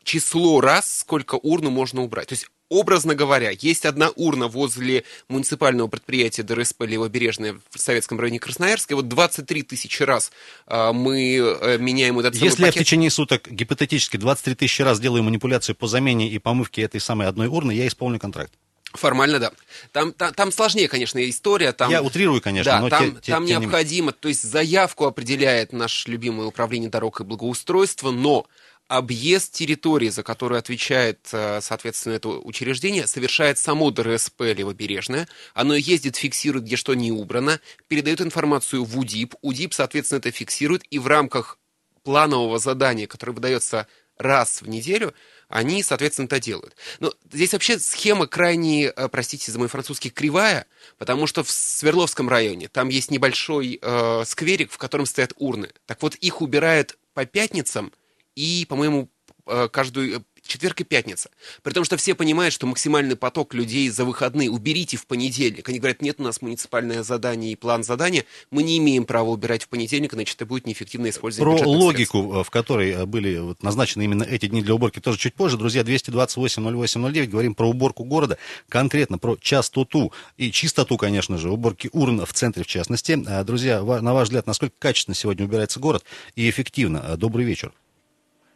число 0.04 0.62
раз, 0.62 1.00
сколько 1.00 1.34
урну 1.36 1.72
можно 1.72 2.04
убрать. 2.04 2.28
То 2.28 2.34
есть 2.34 2.48
образно 2.72 3.16
говоря, 3.16 3.52
есть 3.52 3.86
одна 3.86 4.12
урна 4.16 4.48
возле 4.48 5.04
муниципального 5.28 5.88
предприятия 5.88 6.42
ДРСП 6.42 6.84
«Левобережная» 6.84 7.60
в 7.70 7.80
Советском 7.80 8.20
районе 8.20 8.40
Красноярска, 8.40 8.94
и 8.94 8.96
вот 8.96 9.10
23 9.10 9.64
тысячи 9.64 10.02
раз 10.04 10.32
а, 10.66 10.94
мы 10.94 11.38
а, 11.42 11.78
меняем 11.78 12.18
этот 12.20 12.34
самый 12.36 12.46
Если 12.46 12.64
пакет. 12.64 12.76
я 12.76 12.82
в 12.82 12.86
течение 12.86 13.10
суток 13.10 13.52
гипотетически 13.52 14.16
23 14.16 14.56
тысячи 14.56 14.82
раз 14.82 15.02
делаю 15.02 15.24
манипуляцию 15.24 15.76
по 15.76 15.88
замене 15.88 16.30
и 16.30 16.40
помывке 16.40 16.82
этой 16.82 17.02
самой 17.02 17.28
одной 17.28 17.48
урны, 17.48 17.74
я 17.74 17.86
исполню 17.86 18.20
контракт. 18.20 18.54
Формально, 18.94 19.40
да. 19.40 19.52
Там, 19.92 20.12
там, 20.14 20.34
там 20.34 20.52
сложнее, 20.52 20.88
конечно, 20.88 21.18
история. 21.30 21.72
Там, 21.72 21.90
Я 21.90 22.02
утрирую, 22.02 22.42
конечно, 22.42 22.72
да, 22.74 22.82
но 22.82 22.90
там, 22.90 23.16
те, 23.22 23.32
там 23.32 23.46
те, 23.46 23.52
необходимо, 23.56 24.12
то 24.12 24.28
есть 24.28 24.44
заявку 24.44 25.06
определяет 25.06 25.72
наше 25.72 26.10
любимое 26.10 26.48
управление 26.48 26.90
дорог 26.90 27.22
и 27.22 27.24
благоустройства, 27.24 28.12
но 28.12 28.46
объезд 28.92 29.54
территории, 29.54 30.10
за 30.10 30.22
которую 30.22 30.60
отвечает, 30.60 31.30
э, 31.32 31.62
соответственно, 31.62 32.14
это 32.16 32.28
учреждение, 32.28 33.08
совершает 33.08 33.58
само 33.58 33.90
ДРСП 33.90 34.42
Левобережное. 34.42 35.30
Оно 35.54 35.76
ездит, 35.76 36.18
фиксирует, 36.18 36.66
где 36.66 36.76
что 36.76 36.94
не 36.94 37.10
убрано, 37.10 37.62
передает 37.88 38.20
информацию 38.20 38.84
в 38.84 39.00
УДИП. 39.00 39.36
УДИП, 39.42 39.74
соответственно, 39.74 40.20
это 40.20 40.32
фиксирует, 40.32 40.84
и 40.90 41.00
в 41.00 41.08
рамках 41.08 41.58
планового 42.04 42.60
задания, 42.60 43.08
которое 43.08 43.32
выдается 43.32 43.88
раз 44.18 44.62
в 44.62 44.68
неделю, 44.68 45.14
они, 45.48 45.84
соответственно, 45.84 46.26
это 46.26 46.42
делают. 46.42 46.76
Но 47.00 47.14
здесь 47.32 47.54
вообще 47.54 47.80
схема 47.80 48.28
крайне, 48.28 48.88
э, 48.88 49.08
простите 49.08 49.54
за 49.54 49.58
мой 49.58 49.70
французский, 49.70 50.10
кривая, 50.10 50.66
потому 50.98 51.28
что 51.28 51.46
в 51.46 51.50
Свердловском 51.50 52.28
районе 52.28 52.68
там 52.68 52.90
есть 52.90 53.10
небольшой 53.10 53.80
э, 53.82 54.24
скверик, 54.26 54.70
в 54.70 54.78
котором 54.78 55.06
стоят 55.06 55.32
урны. 55.38 55.70
Так 55.86 56.02
вот, 56.02 56.16
их 56.16 56.42
убирают 56.42 56.98
по 57.14 57.26
пятницам 57.26 57.94
и, 58.36 58.66
по-моему, 58.68 59.10
э, 59.48 59.68
каждую 59.70 60.20
э, 60.20 60.22
четверг 60.46 60.82
и 60.82 60.84
пятница. 60.84 61.30
При 61.64 61.72
том, 61.74 61.84
что 61.84 61.98
все 61.98 62.16
понимают, 62.16 62.54
что 62.54 62.68
максимальный 62.68 63.16
поток 63.16 63.54
людей 63.54 63.90
за 63.90 64.06
выходные 64.06 64.50
уберите 64.50 64.98
в 64.98 65.06
понедельник. 65.06 65.68
Они 65.70 65.80
говорят, 65.80 66.02
нет 66.02 66.20
у 66.20 66.24
нас 66.24 66.42
муниципальное 66.42 67.04
задание 67.04 67.52
и 67.52 67.56
план 67.56 67.84
задания, 67.84 68.26
мы 68.50 68.64
не 68.64 68.78
имеем 68.80 69.06
права 69.06 69.30
убирать 69.30 69.64
в 69.64 69.68
понедельник, 69.70 70.14
иначе 70.14 70.34
это 70.36 70.46
будет 70.46 70.66
неэффективное 70.66 71.12
использование 71.12 71.58
Про 71.58 71.70
логику, 71.70 72.18
средств. 72.18 72.40
Э, 72.40 72.44
в 72.44 72.50
которой 72.50 73.06
были 73.06 73.38
вот 73.38 73.64
назначены 73.64 74.04
именно 74.04 74.24
эти 74.24 74.48
дни 74.48 74.62
для 74.62 74.76
уборки, 74.76 75.00
тоже 75.00 75.18
чуть 75.18 75.36
позже. 75.36 75.58
Друзья, 75.58 75.82
228-08-09, 75.84 77.28
говорим 77.28 77.56
про 77.56 77.70
уборку 77.70 78.04
города, 78.04 78.38
конкретно 78.68 79.18
про 79.18 79.38
частоту 79.38 80.12
и 80.38 80.52
чистоту, 80.52 80.98
конечно 80.98 81.38
же, 81.38 81.52
уборки 81.52 81.90
урн 81.94 82.26
в 82.26 82.34
центре 82.34 82.64
в 82.64 82.68
частности. 82.68 83.20
Друзья, 83.44 83.82
на 83.82 84.14
ваш 84.14 84.28
взгляд, 84.28 84.48
насколько 84.48 84.76
качественно 84.80 85.16
сегодня 85.16 85.46
убирается 85.46 85.80
город 85.80 86.04
и 86.36 86.50
эффективно? 86.50 87.16
Добрый 87.18 87.46
вечер. 87.46 87.72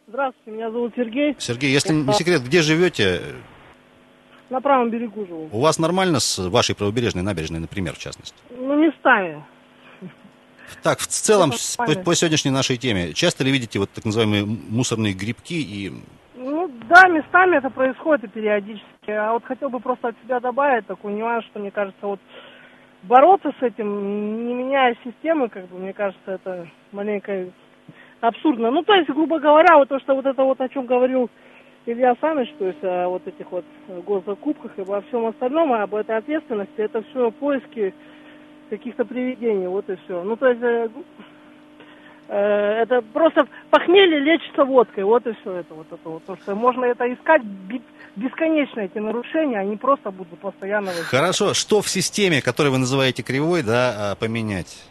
Здравствуйте, 0.08 0.52
меня 0.52 0.70
зовут 0.70 0.94
Сергей. 0.96 1.36
Сергей, 1.40 1.72
если 1.72 1.92
не 1.94 2.14
секрет, 2.14 2.44
где 2.44 2.62
живете? 2.62 3.22
На 4.52 4.62
правом 4.62 4.92
берегу 4.92 5.26
живу. 5.26 5.50
У 5.52 5.60
вас 5.60 5.80
нормально 5.80 6.20
с 6.20 6.38
вашей 6.38 6.76
правобережной 6.76 7.24
набережной, 7.24 7.60
например, 7.60 7.96
в 7.96 7.98
частности? 7.98 8.38
Ну, 8.52 8.76
местами. 8.76 9.44
Так, 10.84 11.00
в 11.00 11.08
целом, 11.08 11.52
по, 11.78 11.86
по 12.04 12.16
сегодняшней 12.16 12.52
нашей 12.52 12.78
теме, 12.78 13.14
часто 13.14 13.44
ли 13.44 13.52
видите 13.52 13.80
вот 13.80 13.90
так 13.90 14.06
называемые 14.06 14.46
мусорные 14.46 15.14
грибки 15.14 15.56
и... 15.56 15.92
Ну, 16.36 16.72
да, 16.88 17.08
местами 17.08 17.58
это 17.58 17.72
происходит 17.72 18.26
и 18.26 18.28
периодически. 18.28 19.10
А 19.10 19.34
вот 19.34 19.44
хотел 19.46 19.70
бы 19.70 19.80
просто 19.80 20.10
от 20.10 20.16
себя 20.24 20.40
добавить 20.40 20.86
такой 20.86 21.14
нюанс, 21.14 21.46
что 21.46 21.60
мне 21.60 21.72
кажется, 21.72 22.06
вот 22.06 22.20
бороться 23.04 23.52
с 23.60 23.64
этим, 23.64 24.48
не 24.48 24.54
меняя 24.54 24.96
системы, 25.04 25.50
как 25.50 25.68
бы, 25.70 25.80
мне 25.80 25.94
кажется, 25.94 26.32
это 26.32 26.68
маленькая 26.92 27.52
абсурдно. 28.28 28.72
Ну, 28.72 28.84
то 28.84 28.94
есть, 28.94 29.10
грубо 29.10 29.40
говоря, 29.40 29.78
вот 29.78 29.90
то, 29.90 30.00
что 30.00 30.16
вот 30.16 30.26
это 30.26 30.44
вот, 30.44 30.60
о 30.62 30.70
чем 30.70 30.86
говорил 30.86 31.30
Илья 31.86 32.16
Саныч, 32.20 32.50
то 32.58 32.66
есть 32.66 32.84
о 32.84 33.10
вот 33.10 33.28
этих 33.28 33.52
вот 33.52 33.66
госзакупках 33.88 34.72
и 34.78 34.82
обо 34.82 35.02
всем 35.02 35.28
остальном, 35.28 35.74
об 35.74 35.94
этой 35.94 36.18
ответственности, 36.18 36.78
это 36.78 37.04
все 37.04 37.32
поиски 37.32 37.94
каких-то 38.70 39.06
привидений, 39.06 39.68
вот 39.68 39.90
и 39.90 39.96
все. 40.06 40.24
Ну, 40.24 40.36
то 40.36 40.48
есть, 40.48 40.62
э, 40.64 40.90
э, 42.30 42.82
это 42.82 43.02
просто 43.14 43.48
похмелье 43.70 44.20
лечится 44.20 44.66
водкой, 44.66 45.04
вот 45.04 45.28
и 45.28 45.34
все 45.42 45.52
это 45.54 45.76
вот 45.76 45.88
это 45.92 46.10
вот. 46.10 46.22
Потому 46.22 46.40
что 46.42 46.56
можно 46.56 46.86
это 46.86 47.14
искать 47.14 47.44
бесконечно 48.16 48.80
эти 48.80 48.98
нарушения, 48.98 49.60
они 49.60 49.78
просто 49.78 50.10
будут 50.10 50.40
постоянно... 50.40 50.92
Хорошо, 50.92 51.54
что 51.54 51.82
в 51.82 51.90
системе, 51.90 52.42
которую 52.42 52.74
вы 52.74 52.80
называете 52.80 53.22
кривой, 53.22 53.62
да, 53.62 54.12
а, 54.12 54.16
поменять? 54.16 54.84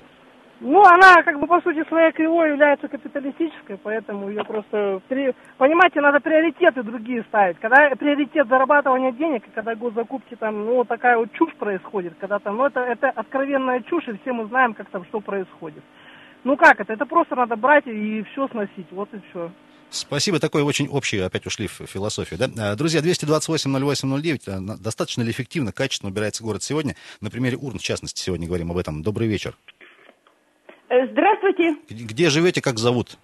Ну, 0.64 0.82
она, 0.82 1.22
как 1.22 1.38
бы, 1.38 1.46
по 1.46 1.60
сути, 1.60 1.86
своей 1.88 2.10
кривой 2.12 2.52
является 2.52 2.88
капиталистической, 2.88 3.76
поэтому 3.76 4.30
ее 4.30 4.42
просто... 4.44 5.02
Понимаете, 5.58 6.00
надо 6.00 6.20
приоритеты 6.20 6.82
другие 6.82 7.22
ставить. 7.24 7.58
Когда 7.58 7.90
приоритет 7.90 8.48
зарабатывания 8.48 9.12
денег, 9.12 9.46
и 9.46 9.50
когда 9.50 9.74
госзакупки 9.74 10.36
там, 10.36 10.64
ну, 10.64 10.76
вот 10.76 10.88
такая 10.88 11.18
вот 11.18 11.30
чушь 11.32 11.52
происходит, 11.56 12.14
когда 12.18 12.38
там, 12.38 12.56
ну, 12.56 12.64
это, 12.64 12.80
это 12.80 13.10
откровенная 13.10 13.82
чушь, 13.82 14.08
и 14.08 14.18
все 14.22 14.32
мы 14.32 14.46
знаем, 14.46 14.72
как 14.72 14.88
там, 14.88 15.04
что 15.04 15.20
происходит. 15.20 15.84
Ну, 16.44 16.56
как 16.56 16.80
это? 16.80 16.94
Это 16.94 17.04
просто 17.04 17.36
надо 17.36 17.56
брать 17.56 17.86
и 17.86 18.22
все 18.32 18.48
сносить, 18.48 18.86
вот 18.90 19.12
и 19.12 19.20
все. 19.28 19.50
Спасибо, 19.90 20.40
такой 20.40 20.62
очень 20.62 20.88
общий, 20.88 21.18
опять 21.18 21.44
ушли 21.44 21.66
в 21.66 21.82
философию. 21.86 22.38
Да? 22.38 22.70
А, 22.70 22.74
друзья, 22.74 23.02
228-08-09, 23.02 24.40
а, 24.46 24.76
достаточно 24.78 25.22
ли 25.22 25.30
эффективно, 25.30 25.72
качественно 25.72 26.10
убирается 26.10 26.42
город 26.42 26.62
сегодня? 26.62 26.96
На 27.20 27.30
примере 27.30 27.58
урн, 27.58 27.78
в 27.78 27.82
частности, 27.82 28.22
сегодня 28.22 28.46
говорим 28.46 28.70
об 28.70 28.78
этом. 28.78 29.02
Добрый 29.02 29.28
вечер. 29.28 29.54
Э, 30.94 31.06
здравствуйте. 31.10 31.74
Где 31.90 32.30
живете, 32.30 32.62
как 32.62 32.78
зовут? 32.78 33.18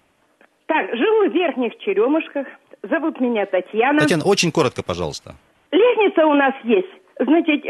Так, 0.65 0.93
живу 0.93 1.29
в 1.29 1.33
Верхних 1.33 1.77
Черемушках. 1.77 2.47
Зовут 2.83 3.19
меня 3.21 3.45
Татьяна. 3.45 3.99
Татьяна, 3.99 4.23
очень 4.25 4.51
коротко, 4.51 4.83
пожалуйста. 4.83 5.35
Лестница 5.71 6.25
у 6.25 6.33
нас 6.33 6.53
есть. 6.63 6.89
Значит, 7.19 7.63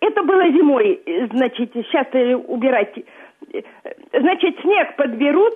это 0.00 0.22
было 0.22 0.50
зимой, 0.50 1.00
значит, 1.32 1.70
сейчас 1.72 2.06
убирать. 2.48 2.94
Значит, 4.12 4.58
снег 4.62 4.96
подберут, 4.96 5.54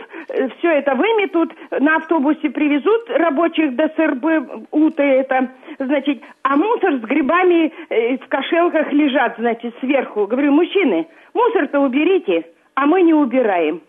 все 0.59 0.69
это 0.71 0.95
выметут, 0.95 1.53
на 1.71 1.97
автобусе 1.97 2.51
привезут 2.51 3.09
рабочих 3.09 3.75
до 3.75 3.89
СРБ, 3.97 4.69
уты 4.71 5.03
это, 5.03 5.51
значит, 5.79 6.23
а 6.43 6.57
мусор 6.57 6.99
с 6.99 7.01
грибами 7.01 7.73
э, 7.89 8.19
в 8.19 8.29
кошелках 8.29 8.93
лежат, 8.93 9.37
значит, 9.39 9.75
сверху. 9.81 10.27
Говорю, 10.27 10.53
мужчины, 10.53 11.09
мусор-то 11.33 11.81
уберите 11.81 12.45
а 12.79 12.87
мы 12.87 13.03
не 13.03 13.13
убираем. 13.13 13.83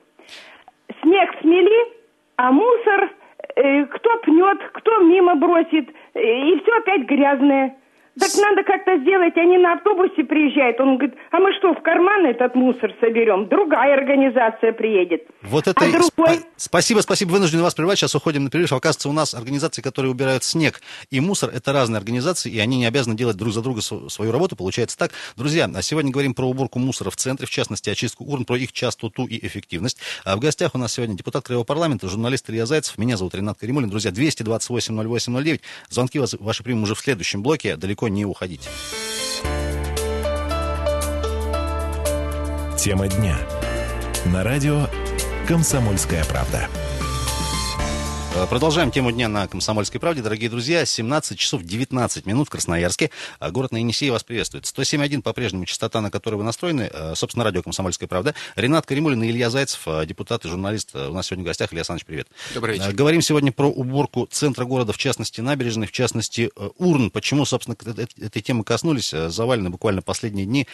Снег 1.01 1.35
смели, 1.41 1.93
а 2.37 2.51
мусор 2.51 3.11
э, 3.55 3.85
кто 3.85 4.17
пнет, 4.19 4.59
кто 4.73 4.99
мимо 5.03 5.35
бросит, 5.35 5.89
э, 6.13 6.21
и 6.21 6.59
все 6.59 6.77
опять 6.77 7.03
грязное. 7.03 7.75
Так 8.19 8.31
надо 8.35 8.63
как-то 8.63 8.97
сделать, 8.99 9.37
они 9.37 9.57
на 9.57 9.73
автобусе 9.73 10.23
приезжают. 10.23 10.79
Он 10.79 10.97
говорит, 10.97 11.17
а 11.31 11.39
мы 11.39 11.53
что, 11.53 11.73
в 11.73 11.81
карман 11.81 12.25
этот 12.25 12.55
мусор 12.55 12.93
соберем? 12.99 13.47
Другая 13.47 13.93
организация 13.93 14.73
приедет. 14.73 15.25
Вот 15.41 15.67
это... 15.67 15.85
А 15.85 15.91
другой... 15.91 16.35
Сп... 16.35 16.47
Спасибо, 16.57 16.99
спасибо. 16.99 17.31
Вынужден 17.31 17.61
вас 17.61 17.73
прервать. 17.73 17.97
Сейчас 17.97 18.15
уходим 18.15 18.43
на 18.43 18.49
перерыв. 18.49 18.73
Оказывается, 18.73 19.09
у 19.09 19.13
нас 19.13 19.33
организации, 19.33 19.81
которые 19.81 20.11
убирают 20.11 20.43
снег 20.43 20.81
и 21.09 21.19
мусор, 21.19 21.49
это 21.53 21.71
разные 21.71 21.97
организации, 21.97 22.51
и 22.51 22.59
они 22.59 22.77
не 22.77 22.85
обязаны 22.85 23.15
делать 23.15 23.37
друг 23.37 23.53
за 23.53 23.61
друга 23.61 23.81
свою 23.81 24.31
работу. 24.31 24.55
Получается 24.55 24.97
так. 24.97 25.11
Друзья, 25.37 25.69
а 25.73 25.81
сегодня 25.81 26.11
говорим 26.11 26.33
про 26.33 26.45
уборку 26.45 26.79
мусора 26.79 27.11
в 27.11 27.15
центре, 27.15 27.47
в 27.47 27.49
частности, 27.49 27.89
очистку 27.89 28.25
урн, 28.25 28.43
про 28.43 28.57
их 28.57 28.73
частоту 28.73 29.25
и 29.25 29.45
эффективность. 29.45 29.99
А 30.25 30.35
в 30.35 30.39
гостях 30.39 30.75
у 30.75 30.77
нас 30.77 30.93
сегодня 30.93 31.15
депутат 31.15 31.45
Краевого 31.45 31.65
парламента, 31.65 32.09
журналист 32.09 32.49
Илья 32.49 32.65
Зайцев. 32.65 32.97
Меня 32.97 33.15
зовут 33.15 33.35
Ренат 33.35 33.57
Каримулин. 33.57 33.89
Друзья, 33.89 34.11
228-08-09. 34.11 35.61
Звонки 35.89 36.19
вас, 36.19 36.35
ваши 36.39 36.63
примем 36.63 36.83
уже 36.83 36.95
в 36.95 36.99
следующем 36.99 37.41
блоке. 37.41 37.77
Далеко 37.77 38.08
не 38.09 38.25
уходить. 38.25 38.69
Тема 42.77 43.07
дня. 43.07 43.37
На 44.25 44.43
радио 44.43 44.87
«Комсомольская 45.47 46.23
правда». 46.25 46.67
Э, 48.35 48.45
продолжаем 48.47 48.91
тему 48.91 49.11
дня 49.11 49.27
на 49.27 49.47
«Комсомольской 49.47 49.99
правде». 49.99 50.21
Дорогие 50.21 50.51
друзья, 50.51 50.85
17 50.85 51.37
часов 51.37 51.63
19 51.63 52.27
минут 52.27 52.47
в 52.47 52.51
Красноярске. 52.51 53.09
А 53.39 53.49
город 53.49 53.71
на 53.71 53.77
Енисее 53.77 54.11
вас 54.11 54.23
приветствует. 54.23 54.65
107.1 54.65 55.23
по-прежнему 55.23 55.65
частота, 55.65 55.99
на 55.99 56.11
которой 56.11 56.35
вы 56.35 56.43
настроены. 56.43 56.91
Э, 56.93 57.13
собственно, 57.15 57.43
радио 57.43 57.63
«Комсомольская 57.63 58.07
правда». 58.07 58.35
Ренат 58.55 58.85
Каримулин 58.85 59.23
и 59.23 59.29
Илья 59.29 59.49
Зайцев, 59.49 59.81
э, 59.87 60.05
депутат 60.05 60.45
и 60.45 60.47
журналист. 60.47 60.95
У 60.95 61.11
нас 61.11 61.25
сегодня 61.25 61.43
в 61.43 61.47
гостях. 61.47 61.73
Илья 61.73 61.79
Александрович, 61.79 62.05
привет. 62.05 62.27
Добрый 62.53 62.75
вечер. 62.75 62.93
Говорим 62.93 63.21
сегодня 63.21 63.51
про 63.51 63.67
уборку 63.67 64.27
центра 64.29 64.63
города, 64.63 64.93
в 64.93 64.97
частности, 64.97 65.41
набережной, 65.41 65.87
в 65.87 65.91
частности, 65.91 66.51
урн. 66.77 67.09
Почему, 67.09 67.45
собственно, 67.45 67.75
этой 68.21 68.41
темы 68.43 68.63
коснулись? 68.63 69.09
Завалены 69.09 69.71
буквально 69.71 70.03
последние 70.03 70.45
дни 70.45 70.67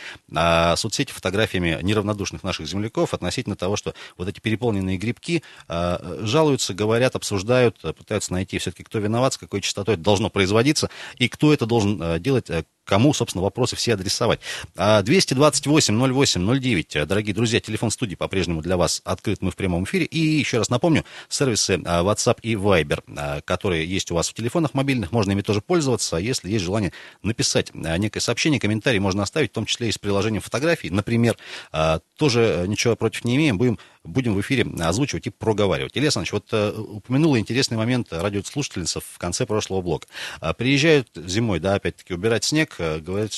соцсети 0.75 1.13
фотографиями 1.13 1.79
неравнодушных 1.81 2.43
наших 2.43 2.67
земляков 2.67 3.13
относительно 3.13 3.55
того, 3.55 3.77
что 3.77 3.93
вот 4.17 4.27
эти 4.27 4.41
переполненные 4.41 4.97
грибки 4.97 5.41
жалуются, 5.69 6.74
говорят, 6.74 7.15
обсуждают 7.15 7.44
обсуждают, 7.45 7.79
э, 7.83 7.93
пытаются 7.93 8.33
найти 8.33 8.57
все-таки, 8.57 8.83
кто 8.83 8.99
виноват, 8.99 9.33
с 9.33 9.37
какой 9.37 9.61
частотой 9.61 9.95
это 9.95 10.03
должно 10.03 10.29
производиться, 10.29 10.89
и 11.17 11.29
кто 11.29 11.53
это 11.53 11.65
должен 11.65 12.01
э, 12.01 12.19
делать, 12.19 12.49
э, 12.49 12.65
кому, 12.85 13.13
собственно, 13.13 13.43
вопросы 13.43 13.75
все 13.75 13.95
адресовать. 13.95 14.39
228-08-09, 14.75 17.05
дорогие 17.05 17.33
друзья, 17.33 17.59
телефон 17.59 17.91
студии 17.91 18.15
по-прежнему 18.15 18.61
для 18.61 18.77
вас 18.77 19.01
открыт, 19.03 19.41
мы 19.41 19.51
в 19.51 19.55
прямом 19.55 19.83
эфире. 19.83 20.05
И 20.05 20.19
еще 20.19 20.59
раз 20.59 20.69
напомню, 20.69 21.03
сервисы 21.27 21.73
WhatsApp 21.75 22.39
и 22.41 22.53
Viber, 22.53 23.41
которые 23.43 23.85
есть 23.85 24.11
у 24.11 24.15
вас 24.15 24.29
в 24.29 24.33
телефонах 24.33 24.73
мобильных, 24.73 25.11
можно 25.11 25.31
ими 25.31 25.41
тоже 25.41 25.61
пользоваться. 25.61 26.17
Если 26.17 26.49
есть 26.49 26.63
желание 26.63 26.93
написать 27.23 27.73
некое 27.73 28.19
сообщение, 28.19 28.59
комментарий 28.59 28.99
можно 28.99 29.23
оставить, 29.23 29.51
в 29.51 29.53
том 29.53 29.65
числе 29.65 29.89
и 29.89 29.91
с 29.91 29.97
приложением 29.97 30.41
фотографий, 30.41 30.89
например, 30.89 31.37
тоже 32.17 32.65
ничего 32.67 32.95
против 32.95 33.25
не 33.25 33.35
имеем, 33.35 33.57
будем 33.57 33.79
будем 34.05 34.35
в 34.35 34.41
эфире 34.41 34.65
озвучивать 34.79 35.27
и 35.27 35.29
проговаривать. 35.29 35.95
Илья 35.95 36.05
Александрович, 36.05 36.33
вот 36.33 36.47
э, 36.51 36.71
упомянула 36.71 37.39
интересный 37.39 37.77
момент 37.77 38.07
радиослушательница 38.11 38.99
в 38.99 39.17
конце 39.17 39.45
прошлого 39.45 39.81
блока. 39.81 40.07
А, 40.39 40.53
приезжают 40.53 41.09
зимой, 41.15 41.59
да, 41.59 41.75
опять-таки, 41.75 42.13
убирать 42.13 42.43
снег, 42.43 42.75
э, 42.79 43.00
говорят, 43.00 43.32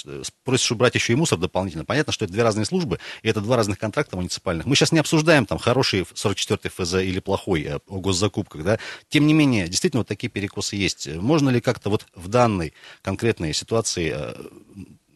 просят 0.44 0.72
убрать 0.72 0.96
еще 0.96 1.14
и 1.14 1.16
мусор 1.16 1.40
дополнительно. 1.40 1.86
Понятно, 1.86 2.14
что 2.14 2.26
это 2.26 2.34
две 2.34 2.44
разные 2.44 2.66
службы, 2.66 3.00
и 3.22 3.30
это 3.30 3.42
два 3.42 3.56
разных 3.56 3.80
контракта 3.80 4.16
муниципальных. 4.18 4.66
Мы 4.66 4.76
сейчас 4.76 4.92
не 4.92 5.00
обсуждаем 5.00 5.46
там 5.46 5.58
хороший 5.58 6.02
44-й 6.02 6.70
ФЗ 6.70 6.96
или 6.96 7.20
плохой 7.20 7.64
э, 7.64 7.80
о 7.88 8.00
госзакупках, 8.00 8.64
да. 8.64 8.80
Тем 9.10 9.28
не 9.28 9.34
менее, 9.34 9.68
действительно, 9.68 10.02
вот 10.02 10.08
такие 10.08 10.30
перекосы 10.30 10.76
есть. 10.76 11.08
Можно 11.16 11.50
ли 11.50 11.62
как-то 11.62 11.90
вот 11.90 12.06
в 12.16 12.28
данной 12.28 12.74
конкретной 13.02 13.54
ситуации 13.54 14.16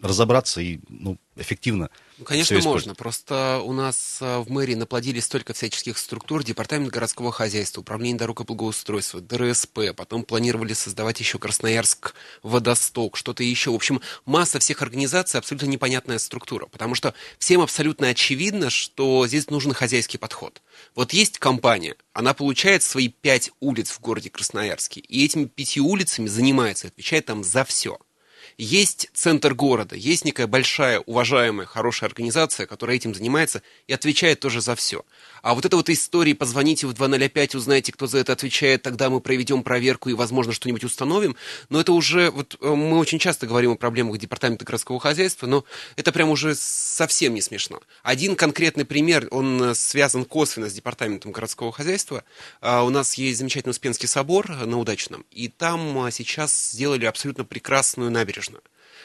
разобраться 0.02 0.62
и 0.62 0.80
ну, 0.90 1.18
эффективно 1.36 1.90
ну, 2.22 2.26
конечно, 2.26 2.60
можно. 2.62 2.94
Просто 2.94 3.62
у 3.66 3.74
нас 3.74 4.20
э, 4.22 4.38
в 4.40 4.52
мэрии 4.52 4.76
наплодили 4.76 5.20
столько 5.20 5.54
всяческих 5.54 5.98
структур. 5.98 6.44
Департамент 6.44 6.92
городского 6.92 7.32
хозяйства, 7.32 7.82
управление 7.82 8.20
дорог 8.20 8.42
и 8.42 8.44
благоустройства, 8.44 9.22
ДРСП. 9.22 9.96
Потом 9.96 10.24
планировали 10.24 10.74
создавать 10.74 11.20
еще 11.20 11.40
Красноярск 11.40 12.14
водосток, 12.44 13.18
что-то 13.18 13.44
еще. 13.44 13.72
В 13.72 13.76
общем, 13.76 14.02
масса 14.26 14.60
всех 14.60 14.84
организаций, 14.84 15.40
абсолютно 15.40 15.66
непонятная 15.66 16.20
структура. 16.20 16.68
Потому 16.68 16.94
что 16.94 17.16
всем 17.40 17.60
абсолютно 17.62 18.10
очевидно, 18.10 18.70
что 18.70 19.26
здесь 19.26 19.50
нужен 19.50 19.74
хозяйский 19.74 20.20
подход. 20.20 20.62
Вот 20.94 21.14
есть 21.14 21.40
компания, 21.40 21.96
она 22.14 22.36
получает 22.36 22.84
свои 22.84 23.08
пять 23.08 23.50
улиц 23.60 23.90
в 23.90 24.00
городе 24.00 24.30
Красноярске. 24.30 25.00
И 25.00 25.26
этими 25.26 25.46
пяти 25.46 25.82
улицами 25.82 26.28
занимается, 26.28 26.88
отвечает 26.88 27.26
там 27.26 27.44
за 27.44 27.64
все– 27.64 27.98
есть 28.58 29.10
центр 29.14 29.54
города, 29.54 29.96
есть 29.96 30.26
некая 30.26 30.48
большая, 30.48 31.00
уважаемая, 31.00 31.66
хорошая 31.66 32.10
организация, 32.10 32.66
которая 32.66 32.96
этим 32.96 33.14
занимается 33.14 33.62
и 33.88 33.94
отвечает 33.94 34.40
тоже 34.40 34.62
за 34.62 34.76
все. 34.76 35.04
А 35.42 35.56
вот 35.56 35.66
эта 35.66 35.76
вот 35.76 35.90
история 35.90 36.36
«позвоните 36.36 36.88
в 36.88 36.94
205, 36.94 37.56
узнайте, 37.56 37.92
кто 37.92 38.08
за 38.08 38.20
это 38.20 38.34
отвечает, 38.34 38.82
тогда 38.82 39.10
мы 39.10 39.22
проведем 39.22 39.64
проверку 39.64 40.10
и, 40.10 40.14
возможно, 40.14 40.54
что-нибудь 40.54 40.84
установим», 40.84 41.36
но 41.70 41.82
это 41.82 41.94
уже, 41.94 42.32
вот 42.32 42.58
э, 42.62 42.68
мы 42.68 42.98
очень 42.98 43.20
часто 43.20 43.48
говорим 43.48 43.72
о 43.72 43.76
проблемах 43.76 44.18
департамента 44.18 44.66
городского 44.66 45.00
хозяйства, 45.00 45.48
но 45.48 45.66
это 45.96 46.12
прям 46.12 46.30
уже 46.30 46.56
совсем 46.56 47.34
не 47.34 47.42
смешно. 47.42 47.82
Один 48.04 48.36
конкретный 48.36 48.86
пример, 48.86 49.28
он 49.32 49.62
э, 49.64 49.76
связан 49.76 50.26
косвенно 50.26 50.70
с 50.70 50.74
департаментом 50.74 51.32
городского 51.32 51.72
хозяйства. 51.72 52.24
А, 52.62 52.84
у 52.84 52.90
нас 52.90 53.16
есть 53.16 53.40
замечательный 53.40 53.72
Успенский 53.72 54.08
собор 54.08 54.50
на 54.50 54.78
Удачном, 54.78 55.26
и 55.32 55.48
там 55.48 56.06
э, 56.06 56.12
сейчас 56.12 56.72
сделали 56.72 57.06
абсолютно 57.06 57.46
прекрасную 57.46 58.12
набережную 58.12 58.62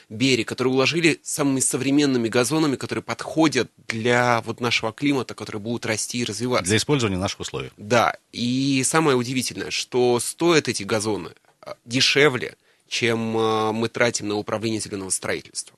берег, 0.09 0.49
который 0.49 0.69
уложили 0.69 1.21
самыми 1.23 1.61
современными 1.61 2.29
газонами, 2.29 2.77
которые 2.77 3.03
подходят 3.03 3.71
для 3.89 4.41
вот 4.43 4.61
нашего 4.61 4.93
климата, 4.93 5.35
которые 5.35 5.61
будут 5.61 5.87
расти 5.87 6.19
и 6.19 6.25
развиваться. 6.25 6.67
Для 6.67 6.77
использования 6.77 7.19
наших 7.19 7.41
условий. 7.41 7.71
Да, 7.77 8.17
и 8.33 8.83
самое 8.85 9.17
удивительное, 9.17 9.71
что 9.71 10.21
стоят 10.21 10.69
эти 10.69 10.85
газоны 10.85 11.31
а, 11.61 11.77
дешевле, 11.85 12.57
чем 12.89 13.37
а, 13.37 13.73
мы 13.73 13.89
тратим 13.89 14.29
на 14.29 14.37
управление 14.37 14.81
зеленого 14.81 15.11
строительства. 15.11 15.77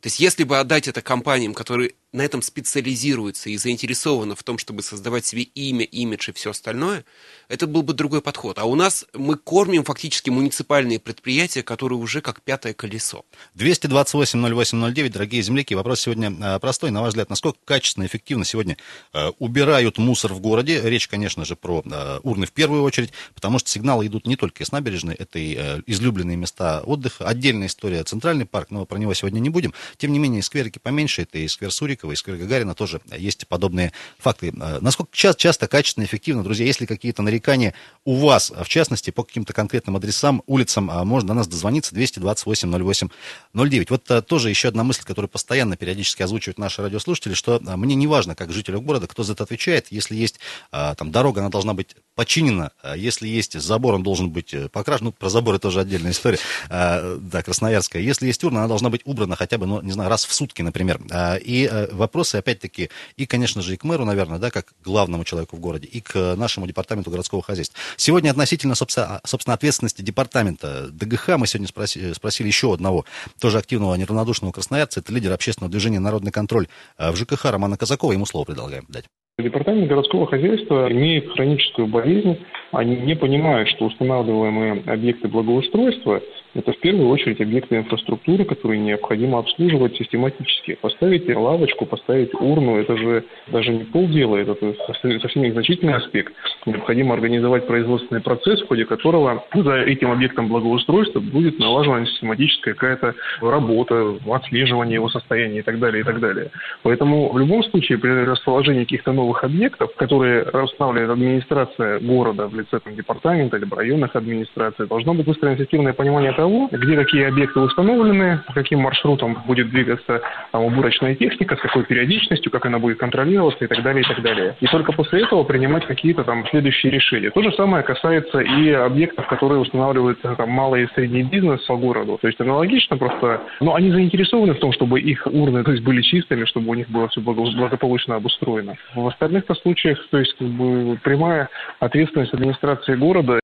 То 0.00 0.08
есть, 0.08 0.20
если 0.20 0.44
бы 0.44 0.58
отдать 0.58 0.86
это 0.86 1.00
компаниям, 1.00 1.54
которые 1.54 1.94
на 2.14 2.22
этом 2.22 2.42
специализируются 2.42 3.50
и 3.50 3.56
заинтересованы 3.56 4.36
в 4.36 4.42
том, 4.44 4.56
чтобы 4.56 4.84
создавать 4.84 5.26
себе 5.26 5.42
имя, 5.42 5.84
имидж 5.84 6.30
и 6.30 6.32
все 6.32 6.50
остальное, 6.50 7.04
это 7.48 7.66
был 7.66 7.82
бы 7.82 7.92
другой 7.92 8.22
подход. 8.22 8.60
А 8.60 8.66
у 8.66 8.76
нас 8.76 9.04
мы 9.14 9.36
кормим 9.36 9.82
фактически 9.82 10.30
муниципальные 10.30 11.00
предприятия, 11.00 11.64
которые 11.64 11.98
уже 11.98 12.20
как 12.20 12.40
пятое 12.40 12.72
колесо. 12.72 13.24
228-08-09, 13.56 15.08
дорогие 15.08 15.42
земляки, 15.42 15.74
вопрос 15.74 16.02
сегодня 16.02 16.30
э, 16.30 16.60
простой. 16.60 16.92
На 16.92 17.00
ваш 17.02 17.10
взгляд, 17.10 17.30
насколько 17.30 17.58
качественно 17.64 18.04
и 18.04 18.06
эффективно 18.06 18.44
сегодня 18.44 18.76
э, 19.12 19.30
убирают 19.40 19.98
мусор 19.98 20.32
в 20.34 20.40
городе? 20.40 20.80
Речь, 20.84 21.08
конечно 21.08 21.44
же, 21.44 21.56
про 21.56 21.82
э, 21.84 22.20
урны 22.22 22.46
в 22.46 22.52
первую 22.52 22.84
очередь, 22.84 23.12
потому 23.34 23.58
что 23.58 23.70
сигналы 23.70 24.06
идут 24.06 24.28
не 24.28 24.36
только 24.36 24.62
из 24.62 24.70
набережной, 24.70 25.16
это 25.16 25.40
и 25.40 25.82
излюбленные 25.86 26.36
места 26.36 26.80
отдыха. 26.86 27.26
Отдельная 27.26 27.66
история 27.66 28.04
Центральный 28.04 28.46
парк, 28.46 28.70
но 28.70 28.86
про 28.86 28.98
него 28.98 29.14
сегодня 29.14 29.40
не 29.40 29.50
будем. 29.50 29.74
Тем 29.96 30.12
не 30.12 30.20
менее, 30.20 30.44
скверики 30.44 30.78
поменьше, 30.78 31.22
это 31.22 31.38
и 31.38 31.48
сквер 31.48 31.72
Сурикова, 31.72 32.03
Горького, 32.04 32.12
и 32.12 32.16
сквер 32.16 32.36
Гагарина 32.36 32.74
тоже 32.74 33.00
есть 33.16 33.46
подобные 33.48 33.92
факты. 34.18 34.52
Насколько 34.52 35.10
часто, 35.12 35.40
часто 35.40 35.66
качественно, 35.66 36.04
эффективно, 36.04 36.42
друзья, 36.42 36.66
если 36.66 36.86
какие-то 36.86 37.22
нарекания 37.22 37.74
у 38.04 38.16
вас, 38.16 38.52
в 38.54 38.68
частности, 38.68 39.10
по 39.10 39.22
каким-то 39.22 39.52
конкретным 39.52 39.96
адресам, 39.96 40.42
улицам, 40.46 40.84
можно 40.86 41.28
до 41.28 41.34
нас 41.34 41.48
дозвониться 41.48 41.94
228 41.94 42.70
08 42.70 43.08
09. 43.54 43.90
Вот 43.90 44.26
тоже 44.26 44.50
еще 44.50 44.68
одна 44.68 44.84
мысль, 44.84 45.02
которую 45.04 45.28
постоянно 45.28 45.76
периодически 45.76 46.22
озвучивают 46.22 46.58
наши 46.58 46.82
радиослушатели, 46.82 47.34
что 47.34 47.60
мне 47.60 47.94
не 47.94 48.06
важно, 48.06 48.34
как 48.34 48.52
жителю 48.52 48.80
города, 48.80 49.06
кто 49.06 49.22
за 49.22 49.32
это 49.32 49.44
отвечает, 49.44 49.86
если 49.90 50.14
есть 50.14 50.38
там 50.70 51.10
дорога, 51.10 51.40
она 51.40 51.48
должна 51.48 51.74
быть 51.74 51.96
починена, 52.14 52.70
если 52.96 53.26
есть 53.26 53.58
забор, 53.58 53.94
он 53.94 54.02
должен 54.02 54.30
быть 54.30 54.54
э, 54.54 54.68
покрашен, 54.68 55.06
ну, 55.06 55.12
про 55.12 55.28
заборы 55.28 55.58
тоже 55.58 55.80
отдельная 55.80 56.12
история, 56.12 56.38
да, 56.68 57.42
красноярская, 57.44 58.02
если 58.02 58.26
есть 58.26 58.42
урна, 58.44 58.60
она 58.60 58.68
должна 58.68 58.90
быть 58.90 59.02
убрана 59.04 59.36
хотя 59.36 59.58
бы, 59.58 59.66
ну, 59.66 59.80
не 59.80 59.90
знаю, 59.92 60.10
раз 60.10 60.24
в 60.24 60.32
сутки, 60.32 60.62
например. 60.62 61.00
И 61.40 61.68
э, 61.70 61.88
вопросы, 61.94 62.36
опять-таки, 62.36 62.90
и, 63.16 63.26
конечно 63.26 63.62
же, 63.62 63.74
и 63.74 63.76
к 63.76 63.84
мэру, 63.84 64.04
наверное, 64.04 64.38
да, 64.38 64.50
как 64.50 64.72
главному 64.84 65.24
человеку 65.24 65.56
в 65.56 65.60
городе, 65.60 65.86
и 65.86 66.00
к 66.00 66.34
нашему 66.36 66.66
департаменту 66.66 67.10
городского 67.10 67.42
хозяйства. 67.42 67.78
Сегодня 67.96 68.30
относительно, 68.30 68.74
собственно, 68.74 69.20
собственно 69.24 69.54
ответственности 69.54 70.02
департамента 70.02 70.88
ДГХ 70.90 71.36
мы 71.38 71.46
сегодня 71.46 71.68
спросили, 71.68 72.12
спросили 72.12 72.46
еще 72.48 72.72
одного, 72.72 73.04
тоже 73.40 73.58
активного, 73.58 73.94
неравнодушного 73.94 74.52
красноярца, 74.52 75.00
это 75.00 75.12
лидер 75.12 75.32
общественного 75.32 75.70
движения 75.70 76.00
«Народный 76.00 76.32
контроль» 76.32 76.68
э, 76.98 77.10
в 77.10 77.16
ЖКХ 77.16 77.46
Романа 77.46 77.76
Казакова, 77.76 78.12
ему 78.12 78.26
слово 78.26 78.44
предлагаем 78.44 78.84
дать. 78.88 79.04
Департамент 79.36 79.88
городского 79.88 80.28
хозяйства 80.28 80.90
имеет 80.92 81.28
хроническую 81.32 81.88
болезнь. 81.88 82.38
Они 82.70 82.96
не 82.96 83.16
понимают, 83.16 83.68
что 83.68 83.86
устанавливаемые 83.86 84.84
объекты 84.86 85.26
благоустройства 85.26 86.20
это 86.54 86.72
в 86.72 86.78
первую 86.78 87.08
очередь 87.08 87.40
объекты 87.40 87.76
инфраструктуры, 87.76 88.44
которые 88.44 88.80
необходимо 88.80 89.38
обслуживать 89.38 89.96
систематически. 89.96 90.78
Поставить 90.80 91.28
лавочку, 91.34 91.86
поставить 91.86 92.32
урну, 92.34 92.76
это 92.76 92.96
же 92.96 93.24
даже 93.48 93.72
не 93.72 93.84
полдела, 93.84 94.36
это 94.36 94.56
совсем 94.86 95.42
незначительный 95.42 95.94
аспект. 95.94 96.32
Необходимо 96.66 97.14
организовать 97.14 97.66
производственный 97.66 98.20
процесс, 98.20 98.62
в 98.62 98.68
ходе 98.68 98.84
которого 98.84 99.44
за 99.52 99.80
этим 99.80 100.12
объектом 100.12 100.48
благоустройства 100.48 101.20
будет 101.20 101.58
налажена 101.58 102.06
систематическая 102.06 102.74
какая-то 102.74 103.14
работа, 103.40 104.14
отслеживание 104.30 104.94
его 104.94 105.08
состояния 105.08 105.58
и 105.58 105.62
так 105.62 105.78
далее, 105.78 106.02
и 106.02 106.04
так 106.04 106.20
далее. 106.20 106.50
Поэтому 106.82 107.32
в 107.32 107.38
любом 107.38 107.64
случае 107.64 107.98
при 107.98 108.10
расположении 108.10 108.84
каких-то 108.84 109.12
новых 109.12 109.42
объектов, 109.44 109.94
которые 109.96 110.44
устанавливает 110.44 111.10
администрация 111.10 111.98
города 112.00 112.46
в 112.46 112.54
лице 112.54 112.78
там, 112.78 112.94
департамента 112.94 113.56
или 113.56 113.66
районных 113.70 114.14
администраций, 114.14 114.86
должно 114.86 115.14
быть 115.14 115.26
выстроено 115.26 115.56
эффективное 115.56 115.92
понимание 115.92 116.32
того, 116.32 116.43
того, 116.44 116.68
где 116.70 116.94
какие 116.94 117.24
объекты 117.24 117.58
установлены, 117.60 118.40
по 118.46 118.52
каким 118.52 118.80
маршрутам 118.80 119.42
будет 119.46 119.70
двигаться 119.70 120.20
там, 120.52 120.64
уборочная 120.64 121.14
техника, 121.14 121.56
с 121.56 121.60
какой 121.60 121.84
периодичностью, 121.84 122.52
как 122.52 122.66
она 122.66 122.78
будет 122.78 122.98
контролироваться 122.98 123.64
и 123.64 123.66
так 123.66 123.82
далее, 123.82 124.02
и 124.02 124.06
так 124.06 124.22
далее. 124.22 124.54
И 124.60 124.66
только 124.66 124.92
после 124.92 125.22
этого 125.22 125.42
принимать 125.44 125.86
какие-то 125.86 126.22
там 126.22 126.46
следующие 126.50 126.92
решения. 126.92 127.30
То 127.30 127.42
же 127.42 127.50
самое 127.52 127.82
касается 127.82 128.40
и 128.40 128.70
объектов, 128.72 129.26
которые 129.26 129.58
устанавливают 129.58 130.20
там 130.20 130.50
малый 130.50 130.84
и 130.84 130.88
средний 130.94 131.22
бизнес 131.22 131.62
по 131.62 131.76
городу. 131.76 132.18
То 132.20 132.28
есть 132.28 132.38
аналогично 132.38 132.98
просто, 132.98 133.40
но 133.60 133.74
они 133.74 133.90
заинтересованы 133.90 134.52
в 134.52 134.58
том, 134.58 134.72
чтобы 134.72 135.00
их 135.00 135.26
урны 135.26 135.64
то 135.64 135.72
есть, 135.72 135.82
были 135.82 136.02
чистыми, 136.02 136.44
чтобы 136.44 136.68
у 136.68 136.74
них 136.74 136.90
было 136.90 137.08
все 137.08 137.22
благополучно 137.22 138.16
обустроено. 138.16 138.74
В 138.94 139.06
остальных-то 139.06 139.54
случаях, 139.54 139.98
то 140.10 140.18
есть 140.18 140.34
как 140.36 140.48
бы 140.48 140.98
прямая 141.02 141.48
ответственность 141.80 142.34
администрации 142.34 142.96
города 142.96 143.40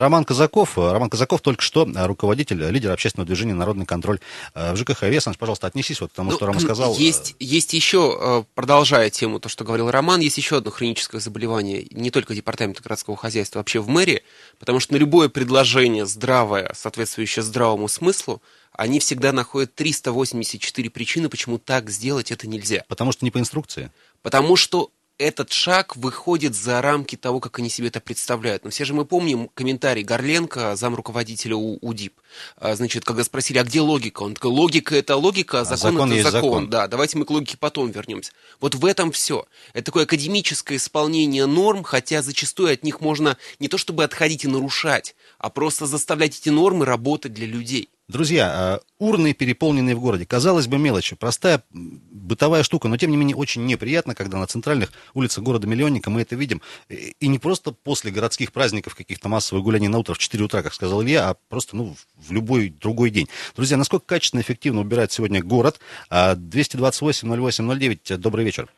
Роман 0.00 0.24
Казаков. 0.24 0.78
Роман 0.78 1.10
Казаков 1.10 1.42
только 1.42 1.60
что 1.60 1.86
э, 1.86 2.06
руководитель, 2.06 2.62
э, 2.62 2.70
лидер 2.70 2.90
общественного 2.90 3.26
движения 3.26 3.52
«Народный 3.52 3.84
контроль» 3.84 4.18
э, 4.54 4.72
в 4.72 4.76
ЖКХ. 4.76 5.02
Весанович, 5.02 5.38
пожалуйста, 5.38 5.66
отнесись 5.66 6.00
вот 6.00 6.10
к 6.10 6.14
тому, 6.14 6.30
ну, 6.30 6.36
что 6.36 6.46
Рома 6.46 6.58
сказал. 6.58 6.96
Есть, 6.96 7.36
есть 7.38 7.74
еще, 7.74 8.46
продолжая 8.54 9.10
тему, 9.10 9.40
то, 9.40 9.50
что 9.50 9.62
говорил 9.62 9.90
Роман, 9.90 10.20
есть 10.20 10.38
еще 10.38 10.56
одно 10.56 10.70
хроническое 10.70 11.20
заболевание, 11.20 11.86
не 11.90 12.10
только 12.10 12.34
департамента 12.34 12.82
городского 12.82 13.18
хозяйства, 13.18 13.58
вообще 13.58 13.80
в 13.80 13.88
мэрии, 13.88 14.22
потому 14.58 14.80
что 14.80 14.94
на 14.94 14.96
любое 14.96 15.28
предложение 15.28 16.06
здравое, 16.06 16.72
соответствующее 16.74 17.42
здравому 17.42 17.86
смыслу, 17.86 18.40
они 18.72 19.00
всегда 19.00 19.32
находят 19.32 19.74
384 19.74 20.88
причины, 20.88 21.28
почему 21.28 21.58
так 21.58 21.90
сделать 21.90 22.32
это 22.32 22.48
нельзя. 22.48 22.84
Потому 22.88 23.12
что 23.12 23.26
не 23.26 23.30
по 23.30 23.38
инструкции? 23.38 23.92
Потому 24.22 24.56
что 24.56 24.90
этот 25.20 25.52
шаг 25.52 25.96
выходит 25.96 26.54
за 26.54 26.80
рамки 26.80 27.14
того, 27.14 27.40
как 27.40 27.58
они 27.58 27.68
себе 27.68 27.88
это 27.88 28.00
представляют. 28.00 28.64
Но 28.64 28.70
все 28.70 28.84
же 28.84 28.94
мы 28.94 29.04
помним 29.04 29.48
комментарий 29.54 30.02
Горленко, 30.02 30.74
зам 30.76 30.94
руководителя 30.94 31.56
УДИП. 31.56 32.19
А, 32.56 32.74
значит, 32.76 33.04
когда 33.04 33.24
спросили, 33.24 33.58
а 33.58 33.64
где 33.64 33.80
логика? 33.80 34.22
Он 34.22 34.34
такой, 34.34 34.50
логика 34.50 34.96
это 34.96 35.16
логика, 35.16 35.60
а 35.60 35.64
закон, 35.64 35.76
а 35.76 35.92
закон 35.92 36.12
это 36.12 36.30
закон. 36.30 36.50
закон. 36.50 36.70
Да, 36.70 36.88
давайте 36.88 37.18
мы 37.18 37.24
к 37.24 37.30
логике 37.30 37.56
потом 37.58 37.90
вернемся. 37.90 38.32
Вот 38.60 38.74
в 38.74 38.84
этом 38.84 39.12
все. 39.12 39.46
Это 39.72 39.86
такое 39.86 40.04
академическое 40.04 40.78
исполнение 40.78 41.46
норм, 41.46 41.82
хотя 41.82 42.22
зачастую 42.22 42.72
от 42.72 42.84
них 42.84 43.00
можно 43.00 43.36
не 43.58 43.68
то 43.68 43.78
чтобы 43.78 44.04
отходить 44.04 44.44
и 44.44 44.48
нарушать, 44.48 45.14
а 45.38 45.50
просто 45.50 45.86
заставлять 45.86 46.38
эти 46.38 46.48
нормы 46.48 46.84
работать 46.84 47.32
для 47.32 47.46
людей. 47.46 47.88
Друзья, 48.10 48.50
а, 48.52 48.80
урны, 48.98 49.34
переполненные 49.34 49.94
в 49.94 50.00
городе. 50.00 50.26
Казалось 50.26 50.66
бы, 50.66 50.78
мелочь, 50.78 51.14
простая 51.16 51.62
бытовая 51.70 52.64
штука, 52.64 52.88
но 52.88 52.96
тем 52.96 53.12
не 53.12 53.16
менее 53.16 53.36
очень 53.36 53.64
неприятно, 53.66 54.16
когда 54.16 54.36
на 54.38 54.48
центральных 54.48 54.90
улицах 55.14 55.44
города-миллионника 55.44 56.10
мы 56.10 56.22
это 56.22 56.34
видим. 56.34 56.60
И 56.88 57.28
не 57.28 57.38
просто 57.38 57.70
после 57.70 58.10
городских 58.10 58.52
праздников, 58.52 58.96
каких-то 58.96 59.28
массовых 59.28 59.62
гуляний 59.62 59.86
на 59.86 59.98
утро 59.98 60.14
в 60.14 60.18
4 60.18 60.42
утра, 60.42 60.62
как 60.62 60.74
сказал 60.74 61.04
Илья, 61.04 61.30
а 61.30 61.36
просто 61.48 61.76
ну, 61.76 61.94
в 62.20 62.32
любой 62.32 62.70
другой 62.70 63.10
день. 63.10 63.28
Друзья, 63.56 63.76
насколько 63.76 64.06
качественно 64.06 64.40
и 64.40 64.42
эффективно 64.42 64.80
убирает 64.80 65.12
сегодня 65.12 65.42
город? 65.42 65.80
228-08-09, 66.10 68.16
добрый 68.16 68.44
вечер. 68.44 68.68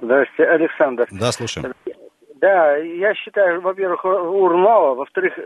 Здравствуйте, 0.00 0.50
Александр. 0.50 1.06
Да, 1.10 1.32
слушаем. 1.32 1.72
Да, 2.40 2.76
я 2.76 3.14
считаю, 3.14 3.60
во-первых, 3.62 4.04
ур 4.04 4.56
мало, 4.56 4.94
во-вторых, 4.94 5.38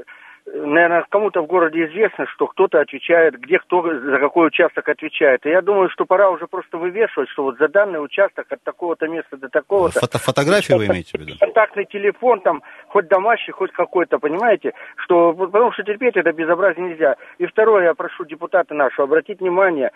наверное, 0.55 1.05
кому-то 1.09 1.43
в 1.43 1.47
городе 1.47 1.87
известно, 1.87 2.27
что 2.27 2.47
кто-то 2.47 2.81
отвечает, 2.81 3.39
где 3.41 3.59
кто 3.59 3.83
за 3.83 4.19
какой 4.19 4.49
участок 4.49 4.89
отвечает. 4.89 5.45
И 5.47 5.51
я 5.51 5.63
думаю, 5.63 5.91
что 5.91 6.05
пора 6.05 6.31
уже 6.31 6.47
просто 6.47 6.79
вывешивать, 6.79 7.29
что 7.31 7.45
вот 7.45 7.59
за 7.59 7.69
данный 7.69 8.03
участок 8.03 8.47
от 8.51 8.63
такого-то 8.63 9.07
места 9.09 9.37
до 9.37 9.49
такого-то... 9.49 10.01
Фото 10.01 10.19
фотографию 10.19 10.79
вы 10.79 10.87
имеете 10.87 11.19
в 11.19 11.21
виду? 11.21 11.35
Контактный 11.41 11.85
телефон, 11.85 12.41
там, 12.41 12.63
хоть 12.89 13.09
домашний, 13.09 13.53
хоть 13.53 13.73
какой-то, 13.73 14.19
понимаете? 14.19 14.73
Что, 14.97 15.33
потому 15.33 15.73
что 15.73 15.83
терпеть 15.83 16.17
это 16.17 16.33
безобразие 16.33 16.89
нельзя. 16.89 17.17
И 17.39 17.47
второе, 17.47 17.85
я 17.85 17.95
прошу 17.95 18.25
депутата 18.25 18.75
нашего 18.75 19.05
обратить 19.05 19.41
внимание, 19.41 19.91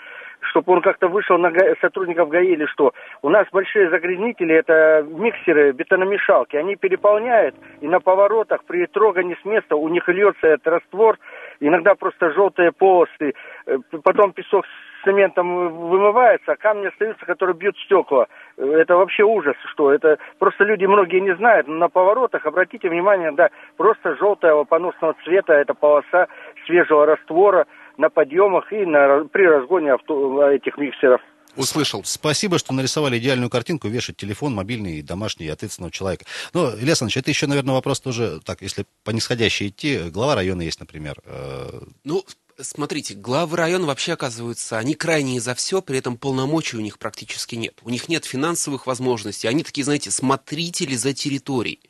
чтобы 0.51 0.73
он 0.73 0.83
как-то 0.83 1.09
вышел 1.09 1.39
на 1.39 1.53
сотрудников 1.81 2.29
ГАИ 2.29 2.53
или 2.53 2.67
что. 2.67 2.93
У 3.23 3.29
нас 3.29 3.47
большие 3.53 3.91
загрязнители, 3.91 4.55
это 4.55 5.05
миксеры, 5.09 5.73
бетономешалки. 5.73 6.57
Они 6.57 6.77
переполняют, 6.77 7.55
и 7.81 7.89
на 7.89 8.01
поворотах 8.01 8.65
при 8.65 8.87
трогании 8.87 9.37
с 9.41 9.45
места 9.45 9.77
у 9.77 9.89
них 9.89 10.09
льется 10.09 10.47
этот 10.47 10.67
раствор, 10.67 11.19
иногда 11.61 11.95
просто 11.95 12.33
желтые 12.33 12.73
полосы, 12.73 13.35
э, 13.67 13.79
потом 14.03 14.33
песок 14.33 14.67
с 14.67 15.05
цементом 15.05 15.89
вымывается, 15.89 16.53
а 16.53 16.57
камни 16.57 16.87
остаются, 16.87 17.27
которые 17.27 17.57
бьют 17.57 17.77
стекла. 17.79 18.27
Это 18.57 18.97
вообще 18.97 19.25
ужас, 19.25 19.57
что 19.73 19.93
это 19.93 20.19
просто 20.39 20.65
люди 20.65 20.85
многие 20.87 21.21
не 21.21 21.35
знают, 21.35 21.67
но 21.67 21.75
на 21.75 21.89
поворотах, 21.89 22.47
обратите 22.47 22.89
внимание, 22.89 23.33
да, 23.33 23.51
просто 23.77 24.17
желтая 24.17 24.63
поносного 24.65 25.15
цвета, 25.25 25.55
это 25.55 25.75
полоса 25.75 26.29
свежего 26.67 27.07
раствора, 27.07 27.67
на 28.03 28.11
подъемах 28.11 28.73
и 28.73 28.85
на, 28.85 29.25
при 29.33 29.47
разгоне 29.47 29.93
авто, 29.93 30.51
этих 30.51 30.77
миксеров. 30.77 31.21
Услышал. 31.55 32.03
Спасибо, 32.05 32.59
что 32.59 32.73
нарисовали 32.75 33.19
идеальную 33.19 33.51
картинку, 33.51 33.87
вешать 33.87 34.17
телефон 34.17 34.55
мобильный, 34.55 35.03
домашний, 35.03 35.49
ответственного 35.49 35.93
человека. 35.93 36.25
Но, 36.53 36.71
Илья 36.71 36.93
Александрович, 36.93 37.19
это 37.19 37.31
еще, 37.31 37.47
наверное, 37.47 37.75
вопрос 37.75 38.01
тоже, 38.01 38.41
так, 38.45 38.63
если 38.63 38.87
по 39.05 39.11
нисходящей 39.11 39.69
идти, 39.69 40.11
глава 40.11 40.35
района 40.35 40.63
есть, 40.63 40.81
например. 40.81 41.21
Э, 41.27 41.81
ну, 42.05 42.25
смотрите, 42.59 43.15
главы 43.15 43.57
района 43.57 43.87
вообще, 43.87 44.15
оказываются, 44.15 44.79
они 44.79 44.95
крайние 44.95 45.41
за 45.41 45.55
все, 45.55 45.81
при 45.83 45.99
этом 45.99 46.17
полномочий 46.17 46.79
у 46.79 46.81
них 46.81 46.99
практически 46.99 47.55
нет. 47.55 47.79
У 47.85 47.91
них 47.91 48.09
нет 48.09 48.25
финансовых 48.25 48.87
возможностей. 48.87 49.47
Они 49.47 49.63
такие, 49.63 49.85
знаете, 49.85 50.11
смотрители 50.11 50.97
за 50.97 51.13
территорией. 51.13 51.81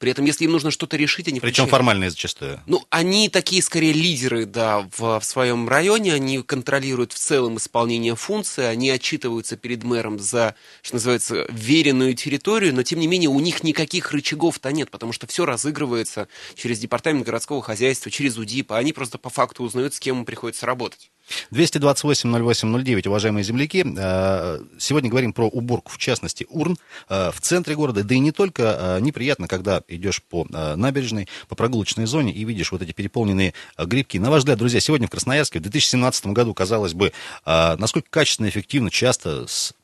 При 0.00 0.10
этом, 0.10 0.24
если 0.24 0.44
им 0.46 0.52
нужно 0.52 0.70
что-то 0.70 0.96
решить, 0.96 1.28
они... 1.28 1.40
Причем 1.40 1.66
включают... 1.66 1.70
формальные 1.70 2.08
зачастую. 2.08 2.58
Ну, 2.64 2.82
они 2.88 3.28
такие, 3.28 3.62
скорее, 3.62 3.92
лидеры, 3.92 4.46
да, 4.46 4.88
в, 4.96 5.20
в 5.20 5.24
своем 5.24 5.68
районе. 5.68 6.14
Они 6.14 6.42
контролируют 6.42 7.12
в 7.12 7.18
целом 7.18 7.58
исполнение 7.58 8.16
функции. 8.16 8.64
Они 8.64 8.88
отчитываются 8.88 9.58
перед 9.58 9.84
мэром 9.84 10.18
за, 10.18 10.54
что 10.80 10.94
называется, 10.94 11.46
веренную 11.50 12.14
территорию. 12.14 12.74
Но, 12.74 12.82
тем 12.82 12.98
не 12.98 13.08
менее, 13.08 13.28
у 13.28 13.40
них 13.40 13.62
никаких 13.62 14.10
рычагов-то 14.12 14.72
нет, 14.72 14.90
потому 14.90 15.12
что 15.12 15.26
все 15.26 15.44
разыгрывается 15.44 16.28
через 16.54 16.78
департамент 16.78 17.26
городского 17.26 17.60
хозяйства, 17.60 18.10
через 18.10 18.38
УДИП. 18.38 18.72
А 18.72 18.78
они 18.78 18.94
просто 18.94 19.18
по 19.18 19.28
факту 19.28 19.64
узнают, 19.64 19.92
с 19.92 20.00
кем 20.00 20.20
им 20.20 20.24
приходится 20.24 20.64
работать. 20.64 21.10
228-08-09, 21.50 23.08
уважаемые 23.08 23.44
земляки. 23.44 23.84
Э, 23.96 24.60
сегодня 24.78 25.10
говорим 25.10 25.32
про 25.32 25.46
уборку, 25.46 25.92
в 25.92 25.98
частности, 25.98 26.46
урн 26.48 26.76
э, 27.08 27.30
в 27.32 27.40
центре 27.40 27.74
города. 27.74 28.04
Да 28.04 28.14
и 28.14 28.18
не 28.18 28.32
только. 28.32 28.62
Э, 28.62 29.00
неприятно, 29.00 29.48
когда 29.48 29.82
идешь 29.88 30.22
по 30.22 30.46
набережной, 30.50 31.28
по 31.48 31.54
прогулочной 31.54 32.06
зоне 32.06 32.32
и 32.32 32.44
видишь 32.44 32.72
вот 32.72 32.82
эти 32.82 32.92
переполненные 32.92 33.54
грибки. 33.78 34.18
На 34.18 34.30
ваш 34.30 34.40
взгляд, 34.40 34.58
друзья, 34.58 34.80
сегодня 34.80 35.06
в 35.06 35.10
Красноярске 35.10 35.58
в 35.58 35.62
2017 35.62 36.26
году, 36.28 36.54
казалось 36.54 36.94
бы, 36.94 37.12
насколько 37.46 38.08
качественно, 38.10 38.48
эффективно, 38.48 38.90
часто 38.90 39.46
с 39.46 39.74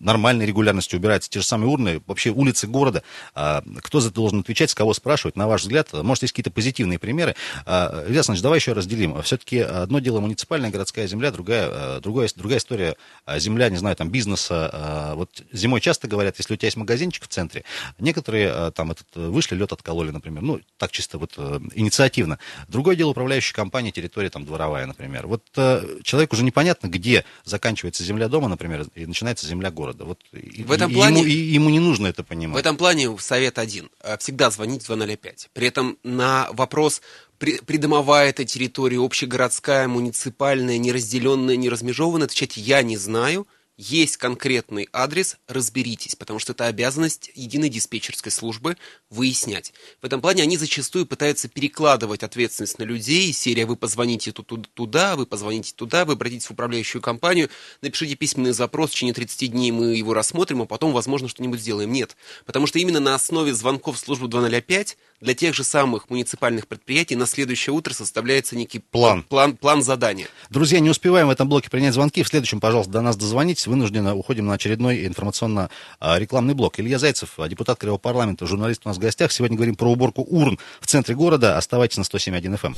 нормальной 0.00 0.46
регулярностью 0.46 0.98
убираются 0.98 1.30
те 1.30 1.40
же 1.40 1.46
самые 1.46 1.70
урны, 1.70 2.02
вообще 2.06 2.30
улицы 2.30 2.66
города. 2.66 3.02
А, 3.34 3.62
кто 3.82 4.00
за 4.00 4.08
это 4.08 4.16
должен 4.16 4.40
отвечать, 4.40 4.70
с 4.70 4.74
кого 4.74 4.94
спрашивать, 4.94 5.36
на 5.36 5.46
ваш 5.46 5.62
взгляд? 5.62 5.92
Может, 5.92 6.22
есть 6.22 6.32
какие-то 6.32 6.50
позитивные 6.50 6.98
примеры? 6.98 7.36
А, 7.66 8.04
Илья 8.06 8.20
Александрович, 8.20 8.42
давай 8.42 8.58
еще 8.58 8.72
разделим. 8.72 9.22
Все-таки 9.22 9.58
одно 9.58 10.00
дело 10.00 10.20
муниципальная 10.20 10.70
городская 10.70 11.06
земля, 11.06 11.30
другая, 11.30 11.68
а, 11.70 12.00
другая, 12.00 12.28
другая 12.34 12.58
история 12.58 12.96
земля, 13.36 13.68
не 13.68 13.76
знаю, 13.76 13.96
там, 13.96 14.10
бизнеса. 14.10 15.12
Вот 15.14 15.42
зимой 15.52 15.80
часто 15.80 16.08
говорят, 16.08 16.36
если 16.38 16.54
у 16.54 16.56
тебя 16.56 16.66
есть 16.66 16.76
магазинчик 16.76 17.24
в 17.24 17.28
центре, 17.28 17.64
некоторые 17.98 18.70
там 18.72 18.90
этот, 18.90 19.06
вышли, 19.14 19.54
лед 19.54 19.72
откололи, 19.72 20.10
например. 20.10 20.42
Ну, 20.42 20.60
так 20.78 20.90
чисто 20.90 21.18
вот 21.18 21.34
э, 21.36 21.60
инициативно. 21.74 22.38
Другое 22.68 22.96
дело 22.96 23.10
управляющая 23.10 23.54
компания, 23.54 23.92
территория 23.92 24.30
там 24.30 24.44
дворовая, 24.44 24.86
например. 24.86 25.26
Вот 25.26 25.42
э, 25.56 26.00
человеку 26.02 26.36
уже 26.36 26.44
непонятно, 26.44 26.88
где 26.88 27.24
заканчивается 27.44 28.02
земля 28.04 28.28
дома, 28.28 28.48
например, 28.48 28.86
и 28.94 29.06
начинается 29.06 29.46
земля 29.46 29.70
города 29.70 29.89
города. 29.90 30.04
Вот 30.04 30.20
в 30.32 30.72
этом 30.72 30.92
плане, 30.92 31.22
ему, 31.22 31.28
ему 31.28 31.70
не 31.70 31.80
нужно 31.80 32.06
это 32.06 32.22
понимать. 32.22 32.56
В 32.56 32.58
этом 32.58 32.76
плане 32.76 33.16
совет 33.18 33.58
один. 33.58 33.90
Э, 34.02 34.16
всегда 34.18 34.50
звонить 34.50 34.82
в 34.82 34.86
205. 34.86 35.50
При 35.52 35.66
этом 35.66 35.98
на 36.02 36.48
вопрос, 36.52 37.02
придомовая 37.38 38.30
эта 38.30 38.44
территория, 38.44 38.98
общегородская, 38.98 39.88
муниципальная, 39.88 40.78
неразделенная, 40.78 41.56
неразмежеванная, 41.56 42.26
отвечать 42.26 42.56
я 42.56 42.82
не 42.82 42.96
знаю– 42.96 43.46
есть 43.80 44.18
конкретный 44.18 44.90
адрес, 44.92 45.38
разберитесь, 45.48 46.14
потому 46.14 46.38
что 46.38 46.52
это 46.52 46.66
обязанность 46.66 47.30
единой 47.34 47.70
диспетчерской 47.70 48.30
службы 48.30 48.76
выяснять. 49.08 49.72
В 50.02 50.04
этом 50.04 50.20
плане 50.20 50.42
они 50.42 50.58
зачастую 50.58 51.06
пытаются 51.06 51.48
перекладывать 51.48 52.22
ответственность 52.22 52.78
на 52.78 52.82
людей. 52.82 53.32
Серия 53.32 53.64
«Вы 53.64 53.76
позвоните 53.76 54.32
туда, 54.32 55.16
вы 55.16 55.24
позвоните 55.24 55.72
туда, 55.74 56.04
вы 56.04 56.12
обратитесь 56.12 56.48
в 56.48 56.50
управляющую 56.50 57.00
компанию, 57.00 57.48
напишите 57.80 58.16
письменный 58.16 58.52
запрос, 58.52 58.90
в 58.90 58.92
течение 58.92 59.14
30 59.14 59.50
дней 59.50 59.72
мы 59.72 59.96
его 59.96 60.12
рассмотрим, 60.12 60.60
а 60.60 60.66
потом, 60.66 60.92
возможно, 60.92 61.28
что-нибудь 61.28 61.60
сделаем». 61.60 61.90
Нет, 61.90 62.16
потому 62.44 62.66
что 62.66 62.78
именно 62.78 63.00
на 63.00 63.14
основе 63.14 63.54
звонков 63.54 63.98
службу 63.98 64.28
205 64.28 64.98
для 65.20 65.34
тех 65.34 65.54
же 65.54 65.64
самых 65.64 66.10
муниципальных 66.10 66.66
предприятий 66.66 67.16
на 67.16 67.26
следующее 67.26 67.72
утро 67.72 67.94
составляется 67.94 68.56
некий 68.56 68.78
план, 68.78 69.22
план, 69.22 69.56
план 69.56 69.82
задания. 69.82 70.28
Друзья, 70.50 70.80
не 70.80 70.90
успеваем 70.90 71.28
в 71.28 71.30
этом 71.30 71.48
блоке 71.48 71.70
принять 71.70 71.94
звонки. 71.94 72.22
В 72.22 72.28
следующем, 72.28 72.60
пожалуйста, 72.60 72.92
до 72.92 73.00
нас 73.00 73.16
дозвонитесь. 73.16 73.69
Вынужденно 73.70 74.16
уходим 74.16 74.46
на 74.46 74.54
очередной 74.54 75.06
информационно-рекламный 75.06 76.54
блок. 76.54 76.80
Илья 76.80 76.98
Зайцев, 76.98 77.38
депутат 77.48 77.78
Кривого 77.78 77.98
парламента, 77.98 78.44
журналист 78.44 78.82
у 78.84 78.88
нас 78.88 78.96
в 78.96 79.00
гостях. 79.00 79.30
Сегодня 79.30 79.56
говорим 79.56 79.76
про 79.76 79.92
уборку 79.92 80.22
урн 80.22 80.58
в 80.80 80.88
центре 80.88 81.14
города. 81.14 81.56
Оставайтесь 81.56 81.96
на 81.96 82.02
107.1 82.02 82.58
FM. 82.60 82.76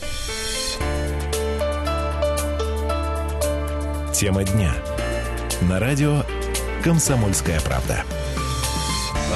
Эм. 4.05 4.13
Тема 4.13 4.45
дня. 4.45 4.75
На 5.63 5.81
радио 5.81 6.25
«Комсомольская 6.85 7.59
правда». 7.63 8.05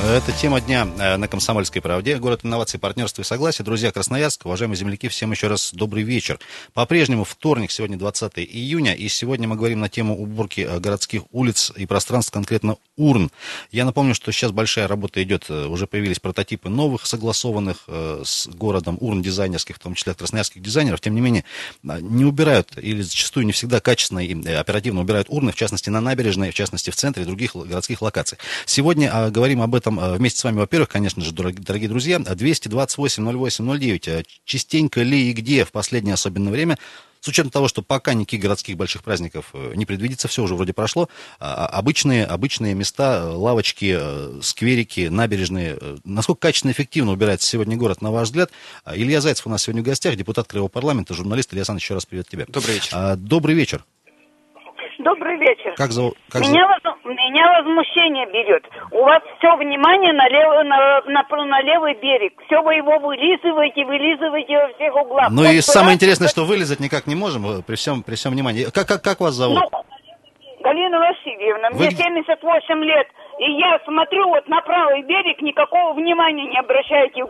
Это 0.04 0.30
тема 0.30 0.61
дня 0.61 0.87
э, 0.98 1.16
на 1.16 1.26
Комсомольской 1.26 1.80
правде. 1.80 2.18
Город 2.18 2.40
инноваций, 2.44 2.78
партнерства 2.78 3.22
и 3.22 3.24
согласия. 3.24 3.62
Друзья, 3.62 3.90
Красноярск, 3.90 4.44
уважаемые 4.44 4.76
земляки, 4.76 5.09
всем 5.09 5.32
еще 5.32 5.46
раз 5.46 5.72
добрый 5.72 6.02
вечер. 6.02 6.38
По-прежнему 6.74 7.24
вторник, 7.24 7.70
сегодня 7.70 7.96
20 7.96 8.35
июня, 8.38 8.92
и 8.92 9.09
сегодня 9.09 9.48
мы 9.48 9.56
говорим 9.56 9.80
на 9.80 9.88
тему 9.88 10.14
уборки 10.16 10.61
э, 10.61 10.78
городских 10.80 11.22
улиц 11.32 11.72
и 11.74 11.87
пространств, 11.87 12.30
конкретно 12.30 12.76
урн. 12.98 13.30
Я 13.72 13.87
напомню, 13.87 14.14
что 14.14 14.30
сейчас 14.32 14.52
большая 14.52 14.87
работа 14.87 15.22
идет, 15.22 15.46
э, 15.48 15.66
уже 15.66 15.87
появились 15.87 16.20
прототипы 16.20 16.68
новых, 16.68 17.06
согласованных 17.06 17.88
с 17.88 18.48
городом 18.48 18.98
урн 19.00 19.22
дизайнерских, 19.22 19.76
в 19.76 19.78
том 19.78 19.94
числе 19.94 20.14
красноярских 20.14 20.61
дизайнеров. 20.61 21.00
Тем 21.00 21.14
не 21.14 21.22
менее, 21.22 21.44
не 21.82 22.24
убирают, 22.24 22.72
или 22.76 23.00
зачастую 23.00 23.46
не 23.46 23.52
всегда 23.52 23.80
качественно 23.80 24.18
и 24.18 24.52
оперативно 24.52 25.00
убирают 25.00 25.28
урны, 25.30 25.52
в 25.52 25.56
частности 25.56 25.88
на 25.88 26.00
набережной, 26.00 26.50
в 26.50 26.54
частности 26.54 26.90
в 26.90 26.96
центре 26.96 27.22
и 27.22 27.26
других 27.26 27.56
городских 27.56 28.02
локаций. 28.02 28.38
Сегодня 28.66 29.30
говорим 29.30 29.62
об 29.62 29.74
этом 29.74 29.86
этом 29.87 30.01
э, 30.01 30.16
вместе 30.16 30.40
с 30.40 30.44
вами, 30.44 30.59
во-первых, 30.59 30.88
конечно 30.88 31.22
же, 31.22 31.33
дорогие 31.33 31.88
друзья, 31.88 32.18
228-08-09. 32.18 34.11
Э, 34.11 34.25
частенько 34.44 35.03
ли 35.03 35.31
и 35.31 35.33
где 35.33 35.64
в 35.64 35.72
последнее 35.72 36.14
особенное 36.14 36.53
время 36.53 36.79
с 37.20 37.29
учетом 37.29 37.51
того, 37.51 37.66
что 37.66 37.83
пока 37.83 38.14
никаких 38.14 38.40
городских 38.40 38.77
больших 38.77 39.03
праздников 39.03 39.46
э, 39.53 39.72
не 39.75 39.87
предвидится, 39.87 40.29
все 40.29 40.42
уже 40.42 40.55
вроде 40.55 40.72
прошло, 40.72 41.09
а, 41.40 41.66
а, 41.66 41.79
обычные, 41.79 42.25
обычные 42.25 42.75
места, 42.75 43.31
лавочки, 43.33 43.99
скверики, 44.42 45.09
набережные, 45.09 45.79
насколько 46.05 46.40
качественно 46.40 46.70
и 46.70 46.75
эффективно 46.75 47.12
убирается 47.12 47.49
сегодня 47.49 47.77
город, 47.77 48.03
на 48.03 48.11
ваш 48.11 48.29
взгляд? 48.29 48.51
Илья 48.92 49.20
Зайцев 49.20 49.46
у 49.46 49.51
нас 49.51 49.62
сегодня 49.62 49.83
в 49.83 49.87
гостях, 49.87 50.16
депутат 50.16 50.46
Краевого 50.46 50.68
парламента, 50.68 51.14
журналист. 51.14 51.53
Илья 51.53 51.61
Александрович, 51.61 51.85
еще 51.85 51.94
раз 51.94 52.07
привет 52.07 52.29
тебе. 52.29 52.46
Добрый 52.49 52.75
вечер. 52.75 52.90
А, 52.92 53.16
добрый 53.16 53.55
вечер. 53.55 53.85
Добрый 55.07 55.38
вечер. 55.38 55.73
Как 55.77 55.92
зовут? 55.92 56.19
Как 56.29 56.42
меня, 56.42 56.66
зовут? 56.83 57.05
меня 57.05 57.62
возмущение 57.62 58.27
берет. 58.27 58.66
У 58.90 59.05
вас 59.05 59.23
все 59.38 59.55
внимание 59.55 60.12
на, 60.12 60.27
лев, 60.29 60.66
на, 60.66 61.01
на, 61.07 61.45
на 61.45 61.62
левый 61.62 61.95
берег. 61.95 62.35
Все 62.47 62.61
вы 62.61 62.75
его 62.75 62.99
вылизываете, 62.99 63.85
вылизываете 63.85 64.59
во 64.59 64.66
всех 64.75 64.97
углах. 64.97 65.31
Ну 65.31 65.42
вот 65.42 65.53
и 65.53 65.61
самое 65.61 65.95
интересное, 65.95 66.27
что 66.27 66.45
вылезать 66.45 66.81
никак 66.81 67.07
не 67.07 67.14
можем 67.14 67.47
э, 67.47 67.62
при 67.62 67.77
всем, 67.77 68.03
при 68.03 68.16
всем 68.16 68.33
внимании. 68.33 68.64
Как, 68.75 68.88
как, 68.88 69.01
как 69.03 69.21
вас 69.21 69.35
зовут? 69.35 69.61
Ну, 69.61 69.71
Галина 70.64 70.99
Васильевна, 70.99 71.71
вы... 71.71 71.87
мне 71.87 71.90
78 71.92 72.83
лет. 72.83 73.07
И 73.38 73.53
я 73.61 73.79
смотрю 73.85 74.27
вот 74.27 74.49
на 74.49 74.61
правый 74.62 75.03
берег, 75.03 75.40
никакого 75.40 75.95
внимания 75.95 76.51
не 76.51 76.59
обращаете. 76.59 77.23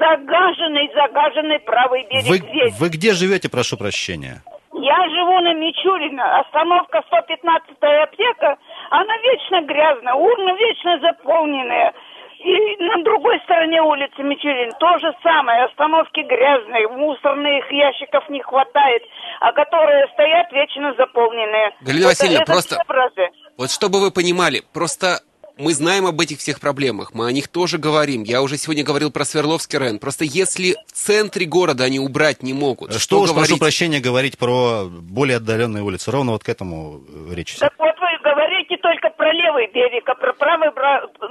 Загаженный, 0.00 0.88
загаженный 0.94 1.60
правый 1.60 2.06
берег 2.08 2.28
вы, 2.28 2.36
здесь. 2.38 2.80
Вы 2.80 2.88
где 2.88 3.12
живете, 3.12 3.50
прошу 3.50 3.76
прощения? 3.76 4.42
Я 4.88 5.08
живу 5.10 5.38
на 5.40 5.52
Мичурина, 5.52 6.40
остановка 6.40 7.04
115-я 7.12 8.04
аптека, 8.04 8.56
она 8.88 9.18
вечно 9.18 9.60
грязная, 9.62 10.14
урны 10.14 10.56
вечно 10.56 10.98
заполненные. 11.00 11.92
И 12.38 12.82
на 12.82 13.02
другой 13.02 13.38
стороне 13.40 13.82
улицы 13.82 14.22
Мичурин 14.22 14.72
то 14.80 14.98
же 14.98 15.12
самое, 15.22 15.64
остановки 15.64 16.20
грязные, 16.20 16.88
мусорных 16.88 17.70
ящиков 17.70 18.26
не 18.30 18.40
хватает, 18.40 19.02
а 19.40 19.52
которые 19.52 20.06
стоят 20.14 20.50
вечно 20.52 20.94
заполненные. 20.94 21.74
Галина 21.82 22.06
это, 22.06 22.08
Васильевна, 22.08 22.42
это 22.44 22.84
просто... 22.86 23.28
Вот 23.58 23.70
чтобы 23.70 24.00
вы 24.00 24.10
понимали, 24.10 24.62
просто 24.72 25.18
мы 25.58 25.74
знаем 25.74 26.06
об 26.06 26.20
этих 26.20 26.38
всех 26.38 26.60
проблемах, 26.60 27.12
мы 27.14 27.26
о 27.26 27.32
них 27.32 27.48
тоже 27.48 27.78
говорим. 27.78 28.22
Я 28.22 28.42
уже 28.42 28.56
сегодня 28.56 28.84
говорил 28.84 29.10
про 29.10 29.24
Свердловский 29.24 29.78
район. 29.78 29.98
Просто 29.98 30.24
если 30.24 30.76
в 30.86 30.92
центре 30.92 31.46
города 31.46 31.84
они 31.84 31.98
убрать 31.98 32.42
не 32.42 32.54
могут, 32.54 32.92
что, 32.92 33.00
что 33.00 33.20
уж, 33.20 33.30
говорить... 33.30 33.50
прошу 33.50 33.60
прощения, 33.60 34.00
говорить 34.00 34.38
про 34.38 34.84
более 34.86 35.38
отдаленные 35.38 35.82
улицы. 35.82 36.10
Ровно 36.10 36.32
вот 36.32 36.44
к 36.44 36.48
этому 36.48 37.00
э, 37.30 37.34
речь. 37.34 37.56
Так 37.56 37.74
вот 37.78 37.94
вы 37.98 38.08
говорите 38.22 38.76
только 38.76 39.10
про 39.10 39.32
левый 39.32 39.66
берег, 39.72 40.08
а 40.08 40.14
про 40.14 40.32
правый 40.32 40.70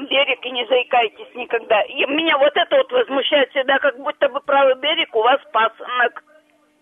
берег 0.09 0.45
и 0.45 0.51
не 0.51 0.65
заикайтесь 0.67 1.33
никогда. 1.35 1.81
И 1.83 2.05
меня 2.05 2.37
вот 2.37 2.51
это 2.53 2.77
вот 2.77 2.91
возмущает 2.91 3.49
всегда, 3.51 3.79
как 3.79 3.97
будто 3.97 4.29
бы 4.29 4.39
правый 4.41 4.75
берег 4.75 5.15
у 5.15 5.21
вас 5.23 5.39
пасынок. 5.53 6.23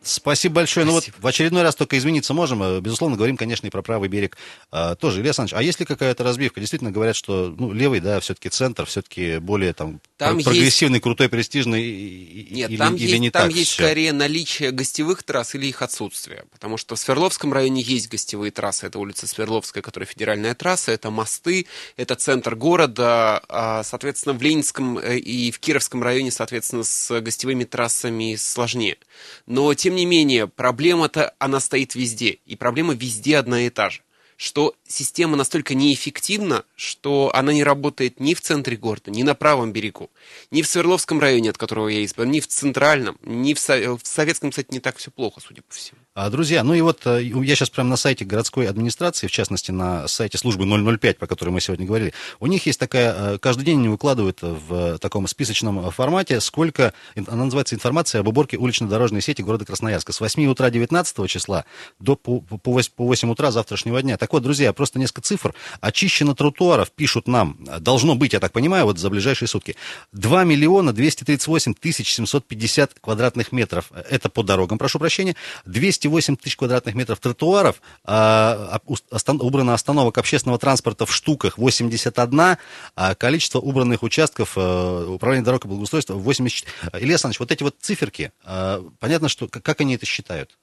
Спасибо 0.05 0.55
большое. 0.55 0.85
Спасибо. 0.85 1.05
Ну 1.07 1.13
вот 1.15 1.23
в 1.23 1.27
очередной 1.27 1.63
раз 1.63 1.75
только 1.75 1.97
извиниться 1.97 2.33
можем. 2.33 2.61
Э, 2.61 2.79
безусловно, 2.79 3.17
говорим, 3.17 3.37
конечно, 3.37 3.65
и 3.65 3.71
про 3.71 3.81
правый 3.81 4.07
берег 4.07 4.37
а, 4.71 4.95
тоже. 4.95 5.17
Илья 5.17 5.29
Александрович, 5.29 5.59
а 5.59 5.63
есть 5.63 5.79
ли 5.79 5.85
какая-то 5.85 6.23
разбивка? 6.23 6.59
Действительно 6.59 6.91
говорят, 6.91 7.15
что 7.15 7.53
ну, 7.57 7.71
левый, 7.71 7.99
да, 7.99 8.19
все-таки 8.19 8.49
центр, 8.49 8.85
все-таки 8.85 9.39
более 9.39 9.73
там, 9.73 9.99
там 10.17 10.41
прогрессивный, 10.41 10.95
есть... 10.95 11.03
крутой, 11.03 11.29
престижный 11.29 12.47
Нет, 12.51 12.69
или, 12.69 12.77
там 12.77 12.95
или 12.95 13.03
есть, 13.03 13.19
не 13.19 13.31
там 13.31 13.49
так 13.49 13.57
есть 13.57 13.71
все? 13.71 13.83
скорее 13.83 14.13
наличие 14.13 14.71
гостевых 14.71 15.23
трасс 15.23 15.55
или 15.55 15.67
их 15.67 15.81
отсутствие. 15.81 16.45
Потому 16.51 16.77
что 16.77 16.95
в 16.95 16.99
Свердловском 16.99 17.53
районе 17.53 17.81
есть 17.81 18.09
гостевые 18.09 18.51
трассы. 18.51 18.87
Это 18.87 18.99
улица 18.99 19.27
Свердловская, 19.27 19.83
которая 19.83 20.07
федеральная 20.07 20.55
трасса, 20.55 20.91
это 20.91 21.09
мосты, 21.09 21.67
это 21.97 22.15
центр 22.15 22.55
города. 22.55 23.43
А, 23.49 23.83
соответственно, 23.83 24.33
в 24.33 24.41
Ленинском 24.41 24.97
э, 24.97 25.17
и 25.17 25.51
в 25.51 25.59
Кировском 25.59 26.03
районе, 26.03 26.31
соответственно, 26.31 26.83
с 26.83 27.21
гостевыми 27.21 27.63
трассами 27.63 28.35
сложнее. 28.35 28.97
Но, 29.45 29.73
тем 29.73 29.95
не 29.95 30.05
менее, 30.05 30.47
проблема 30.47 31.05
проблема-то, 31.05 31.33
она 31.39 31.59
стоит 31.59 31.95
везде. 31.95 32.39
И 32.45 32.55
проблема 32.55 32.93
везде 32.93 33.37
одна 33.37 33.61
и 33.61 33.69
та 33.69 33.89
же. 33.89 34.01
Что 34.37 34.75
система 34.87 35.35
настолько 35.35 35.73
неэффективна, 35.73 36.63
что 36.75 37.31
она 37.33 37.53
не 37.53 37.63
работает 37.63 38.19
ни 38.19 38.33
в 38.33 38.41
центре 38.41 38.77
города, 38.77 39.11
ни 39.11 39.23
на 39.23 39.33
правом 39.33 39.73
берегу, 39.73 40.09
ни 40.51 40.61
в 40.61 40.67
Свердловском 40.67 41.19
районе, 41.19 41.49
от 41.49 41.57
которого 41.57 41.87
я 41.87 42.01
избран, 42.01 42.29
ни 42.31 42.39
в 42.39 42.47
центральном, 42.47 43.17
ни 43.23 43.53
в, 43.53 43.59
Со- 43.59 43.97
в 43.97 44.01
Советском, 44.03 44.51
кстати, 44.51 44.67
не 44.71 44.79
так 44.79 44.97
все 44.97 45.11
плохо, 45.11 45.41
судя 45.45 45.61
по 45.63 45.73
всему. 45.73 45.99
А, 46.13 46.29
Друзья, 46.29 46.63
ну 46.63 46.73
и 46.73 46.81
вот 46.81 47.05
э, 47.05 47.23
я 47.23 47.55
сейчас 47.55 47.69
прямо 47.69 47.89
на 47.89 47.97
сайте 47.97 48.25
городской 48.25 48.67
администрации, 48.67 49.27
в 49.27 49.31
частности 49.31 49.71
на 49.71 50.07
сайте 50.07 50.37
службы 50.37 50.65
005, 50.65 51.17
по 51.17 51.27
которой 51.27 51.49
мы 51.49 51.61
сегодня 51.61 51.85
говорили, 51.85 52.13
у 52.39 52.47
них 52.47 52.65
есть 52.65 52.79
такая, 52.79 53.33
э, 53.33 53.37
каждый 53.39 53.65
день 53.65 53.79
они 53.79 53.89
выкладывают 53.89 54.39
в 54.41 54.99
таком 54.99 55.27
списочном 55.27 55.91
формате, 55.91 56.39
сколько, 56.41 56.93
она 57.15 57.45
называется 57.45 57.75
информация 57.75 58.21
об 58.21 58.27
уборке 58.27 58.57
улично-дорожной 58.57 59.21
сети 59.21 59.41
города 59.41 59.65
Красноярска 59.65 60.13
с 60.13 60.21
8 60.21 60.45
утра 60.45 60.69
19 60.69 61.29
числа 61.29 61.65
до 61.99 62.15
по, 62.15 62.39
по 62.39 62.71
8, 62.71 62.91
по 62.95 63.05
8 63.05 63.31
утра 63.31 63.51
завтрашнего 63.51 64.01
дня. 64.01 64.17
Так 64.17 64.31
вот, 64.31 64.43
друзья, 64.43 64.74
просто 64.75 64.99
несколько 64.99 65.21
цифр. 65.21 65.53
Очищено 65.81 66.35
тротуаров, 66.35 66.91
пишут 66.91 67.27
нам, 67.27 67.57
должно 67.79 68.15
быть, 68.15 68.33
я 68.33 68.39
так 68.39 68.51
понимаю, 68.51 68.85
вот 68.85 68.97
за 68.97 69.09
ближайшие 69.09 69.47
сутки. 69.47 69.75
2 70.11 70.43
миллиона 70.43 70.93
238 70.93 71.73
тысяч 71.73 72.13
750 72.13 72.99
квадратных 72.99 73.51
метров. 73.51 73.91
Это 74.09 74.29
по 74.29 74.43
дорогам, 74.43 74.77
прошу 74.77 74.99
прощения. 74.99 75.35
208 75.65 76.35
тысяч 76.37 76.57
квадратных 76.57 76.95
метров 76.95 77.19
тротуаров. 77.19 77.81
А, 78.03 78.79
остан, 79.11 79.41
убрано 79.41 79.73
остановок 79.73 80.17
общественного 80.17 80.59
транспорта 80.59 81.05
в 81.05 81.13
штуках 81.13 81.57
81. 81.57 82.57
А 82.95 83.15
количество 83.15 83.59
убранных 83.59 84.03
участков 84.03 84.53
а, 84.55 85.05
управления 85.07 85.45
дорог 85.45 85.65
и 85.65 85.67
благоустройства 85.67 86.13
84. 86.15 86.89
Илья 86.93 87.13
Александрович, 87.13 87.39
вот 87.39 87.51
эти 87.51 87.63
вот 87.63 87.75
циферки, 87.79 88.31
а, 88.43 88.83
понятно, 88.99 89.29
что 89.29 89.47
как 89.47 89.81
они 89.81 89.95
это 89.95 90.05
считают? 90.05 90.57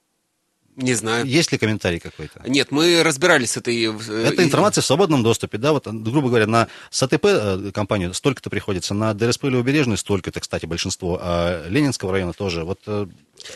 Не 0.75 0.93
знаю. 0.95 1.25
Есть 1.25 1.51
ли 1.51 1.57
комментарий 1.57 1.99
какой-то? 1.99 2.41
Нет, 2.47 2.71
мы 2.71 3.03
разбирались 3.03 3.51
с 3.51 3.57
этой... 3.57 3.83
э, 3.85 4.23
Это 4.25 4.43
информация 4.43 4.81
в 4.81 4.85
свободном 4.85 5.21
доступе, 5.21 5.57
да, 5.57 5.71
вот, 5.71 5.87
грубо 5.87 6.29
говоря, 6.29 6.47
на 6.47 6.67
САТП 6.89 7.25
э, 7.25 7.71
компанию 7.73 8.13
столько-то 8.13 8.49
приходится, 8.49 8.93
на 8.93 9.13
ДРСП 9.13 9.45
Левобережный 9.45 9.97
столько-то, 9.97 10.39
кстати, 10.39 10.65
большинство, 10.65 11.19
а 11.21 11.67
Ленинского 11.67 12.11
района 12.11 12.33
тоже. 12.33 12.63
Вот 12.63 12.79
э, 12.87 13.07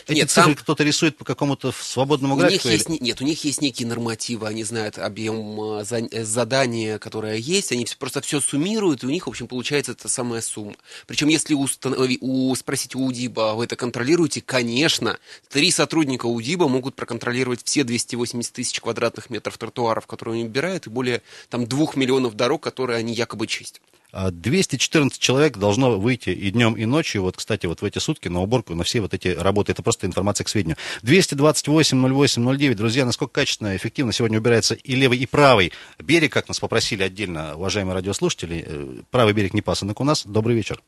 эти 0.06 0.18
Нет, 0.18 0.30
цифры 0.30 0.54
там- 0.54 0.62
кто-то 0.62 0.84
рисует 0.84 1.16
по 1.16 1.24
какому-то 1.24 1.72
свободному 1.72 2.34
У 2.34 2.36
них 2.38 2.46
графику? 2.46 2.68
или- 2.68 2.74
есть, 2.74 2.88
не- 2.88 2.98
нет, 2.98 3.20
у 3.20 3.24
них 3.24 3.44
есть 3.44 3.60
некие 3.60 3.86
нормативы, 3.88 4.46
они 4.46 4.64
знают 4.64 4.98
объем 4.98 5.84
за- 5.84 5.98
э, 6.10 6.24
задания, 6.24 6.98
которое 6.98 7.36
есть, 7.36 7.72
они 7.72 7.86
просто 7.98 8.20
все 8.20 8.40
суммируют, 8.40 9.02
и 9.02 9.06
у 9.06 9.10
них, 9.10 9.26
в 9.26 9.30
общем, 9.30 9.46
получается 9.48 9.92
эта 9.92 10.08
самая 10.08 10.40
сумма. 10.40 10.74
Причем, 11.06 11.28
если 11.28 11.54
установи- 11.56 12.18
у, 12.20 12.54
спросить 12.54 12.94
у 12.94 13.04
УДИБа, 13.04 13.54
вы 13.54 13.64
это 13.64 13.76
контролируете, 13.76 14.40
конечно, 14.40 15.18
три 15.48 15.70
сотрудника 15.70 16.26
УДИБа 16.26 16.68
могут 16.68 16.94
проконтролировать 16.94 17.60
все 17.64 17.84
280 17.84 18.52
тысяч 18.52 18.80
квадратных 18.80 19.30
метров 19.30 19.56
тротуаров, 19.58 20.06
которые 20.06 20.34
они 20.40 20.44
убирают, 20.44 20.86
и 20.86 20.90
более 20.90 21.22
там 21.48 21.66
двух 21.66 21.96
миллионов 21.96 22.34
дорог, 22.34 22.62
которые 22.62 22.98
они 22.98 23.14
якобы 23.14 23.46
чистят. 23.46 23.80
А 24.10 24.30
214 24.30 25.20
человек 25.20 25.58
должно 25.58 25.98
выйти 25.98 26.30
и 26.30 26.50
днем, 26.50 26.74
и 26.74 26.86
ночью, 26.86 27.22
вот, 27.22 27.36
кстати, 27.36 27.66
вот 27.66 27.82
в 27.82 27.84
эти 27.84 27.98
сутки 27.98 28.28
на 28.28 28.40
уборку, 28.40 28.74
на 28.74 28.82
все 28.82 29.00
вот 29.00 29.12
эти 29.12 29.28
работы. 29.28 29.72
Это 29.72 29.82
просто 29.82 30.06
информация 30.06 30.44
к 30.44 30.48
сведению. 30.48 30.78
228 31.02 32.14
08 32.14 32.56
09. 32.58 32.76
Друзья, 32.76 33.04
насколько 33.04 33.34
качественно 33.34 33.74
и 33.74 33.76
эффективно 33.76 34.12
сегодня 34.12 34.38
убирается 34.38 34.74
и 34.74 34.94
левый, 34.94 35.18
и 35.18 35.26
правый 35.26 35.72
берег, 35.98 36.32
как 36.32 36.48
нас 36.48 36.58
попросили 36.58 37.02
отдельно, 37.02 37.54
уважаемые 37.56 37.94
радиослушатели. 37.94 38.64
Э, 38.66 38.86
Правый 39.10 39.34
берег 39.34 39.52
не 39.52 39.60
пасынок 39.60 40.00
у 40.00 40.04
нас. 40.04 40.24
Добрый 40.26 40.56
вечер. 40.56 40.80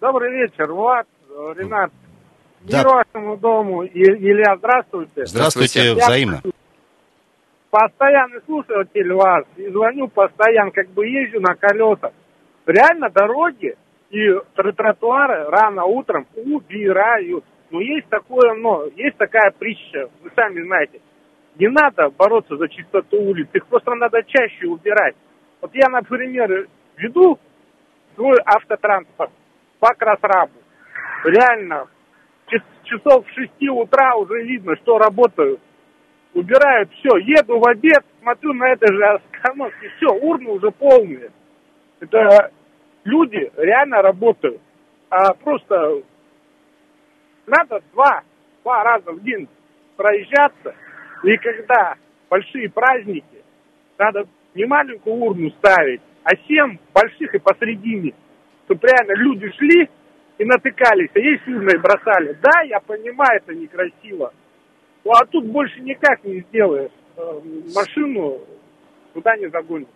Добрый 0.00 0.30
вечер, 0.30 0.70
Влад, 0.70 1.06
Ренат. 1.56 1.90
Да. 2.60 2.78
Мир 2.78 2.88
вашему 2.88 3.36
дому. 3.38 3.86
Илья, 3.86 4.56
здравствуйте. 4.58 5.26
Здравствуйте, 5.26 5.94
Здравствуйте. 5.94 5.94
взаимно. 5.94 6.42
Постоянный 7.70 8.40
слушатель 8.46 9.12
вас. 9.12 9.44
И 9.56 9.68
звоню 9.68 10.08
постоянно, 10.08 10.70
как 10.70 10.88
бы 10.90 11.06
езжу 11.06 11.40
на 11.40 11.54
колесах. 11.54 12.12
Реально 12.66 13.10
дороги 13.10 13.76
и 14.10 14.28
тр- 14.56 14.72
тротуары 14.72 15.44
рано 15.50 15.84
утром 15.84 16.26
убирают. 16.34 17.44
Но 17.70 17.80
есть 17.80 18.08
такое, 18.08 18.54
но 18.54 18.84
есть 18.96 19.16
такая 19.18 19.50
притча, 19.50 20.08
вы 20.22 20.30
сами 20.34 20.62
знаете. 20.62 21.00
Не 21.56 21.68
надо 21.68 22.08
бороться 22.10 22.56
за 22.56 22.68
чистоту 22.68 23.20
улиц, 23.20 23.48
их 23.52 23.66
просто 23.66 23.94
надо 23.94 24.22
чаще 24.22 24.66
убирать. 24.66 25.16
Вот 25.60 25.74
я, 25.74 25.88
например, 25.90 26.66
веду 26.96 27.38
свой 28.14 28.36
автотранспорт 28.46 29.30
по 29.80 29.88
Красрабу. 29.94 30.52
Реально, 31.24 31.88
час- 32.46 32.62
часов 32.84 33.26
в 33.26 33.34
6 33.34 33.68
утра 33.68 34.14
уже 34.14 34.42
видно, 34.44 34.76
что 34.76 34.98
работают. 34.98 35.60
Убирают 36.38 36.88
все, 36.92 37.16
еду 37.16 37.58
в 37.58 37.68
обед, 37.68 38.04
смотрю 38.20 38.52
на 38.52 38.68
этой 38.68 38.94
же 38.94 39.04
остановке, 39.04 39.90
все, 39.96 40.06
урны 40.06 40.50
уже 40.50 40.70
полные. 40.70 41.32
Это 41.98 42.52
люди 43.02 43.50
реально 43.56 44.02
работают. 44.02 44.60
А 45.10 45.34
просто 45.34 46.04
надо 47.44 47.82
два, 47.92 48.22
два 48.62 48.84
раза 48.84 49.10
в 49.10 49.20
день 49.24 49.48
проезжаться. 49.96 50.76
И 51.24 51.36
когда 51.38 51.96
большие 52.30 52.70
праздники, 52.70 53.42
надо 53.98 54.28
не 54.54 54.64
маленькую 54.64 55.16
урну 55.16 55.50
ставить, 55.58 56.02
а 56.22 56.36
семь 56.46 56.78
больших 56.94 57.34
и 57.34 57.38
посредине. 57.40 58.14
Чтобы 58.66 58.86
реально 58.86 59.20
люди 59.24 59.50
шли 59.56 59.90
и 60.38 60.44
натыкались, 60.44 61.10
а 61.16 61.18
есть 61.18 61.48
урны 61.48 61.76
бросали. 61.80 62.38
Да, 62.40 62.60
я 62.60 62.78
понимаю, 62.78 63.40
это 63.42 63.56
некрасиво. 63.56 64.32
Ну, 65.08 65.14
а 65.14 65.24
тут 65.24 65.46
больше 65.46 65.80
никак 65.80 66.22
не 66.22 66.40
сделаешь. 66.40 66.90
Э, 67.16 67.40
Машину 67.74 68.40
туда 69.14 69.38
не 69.38 69.48
загонишь. 69.48 69.88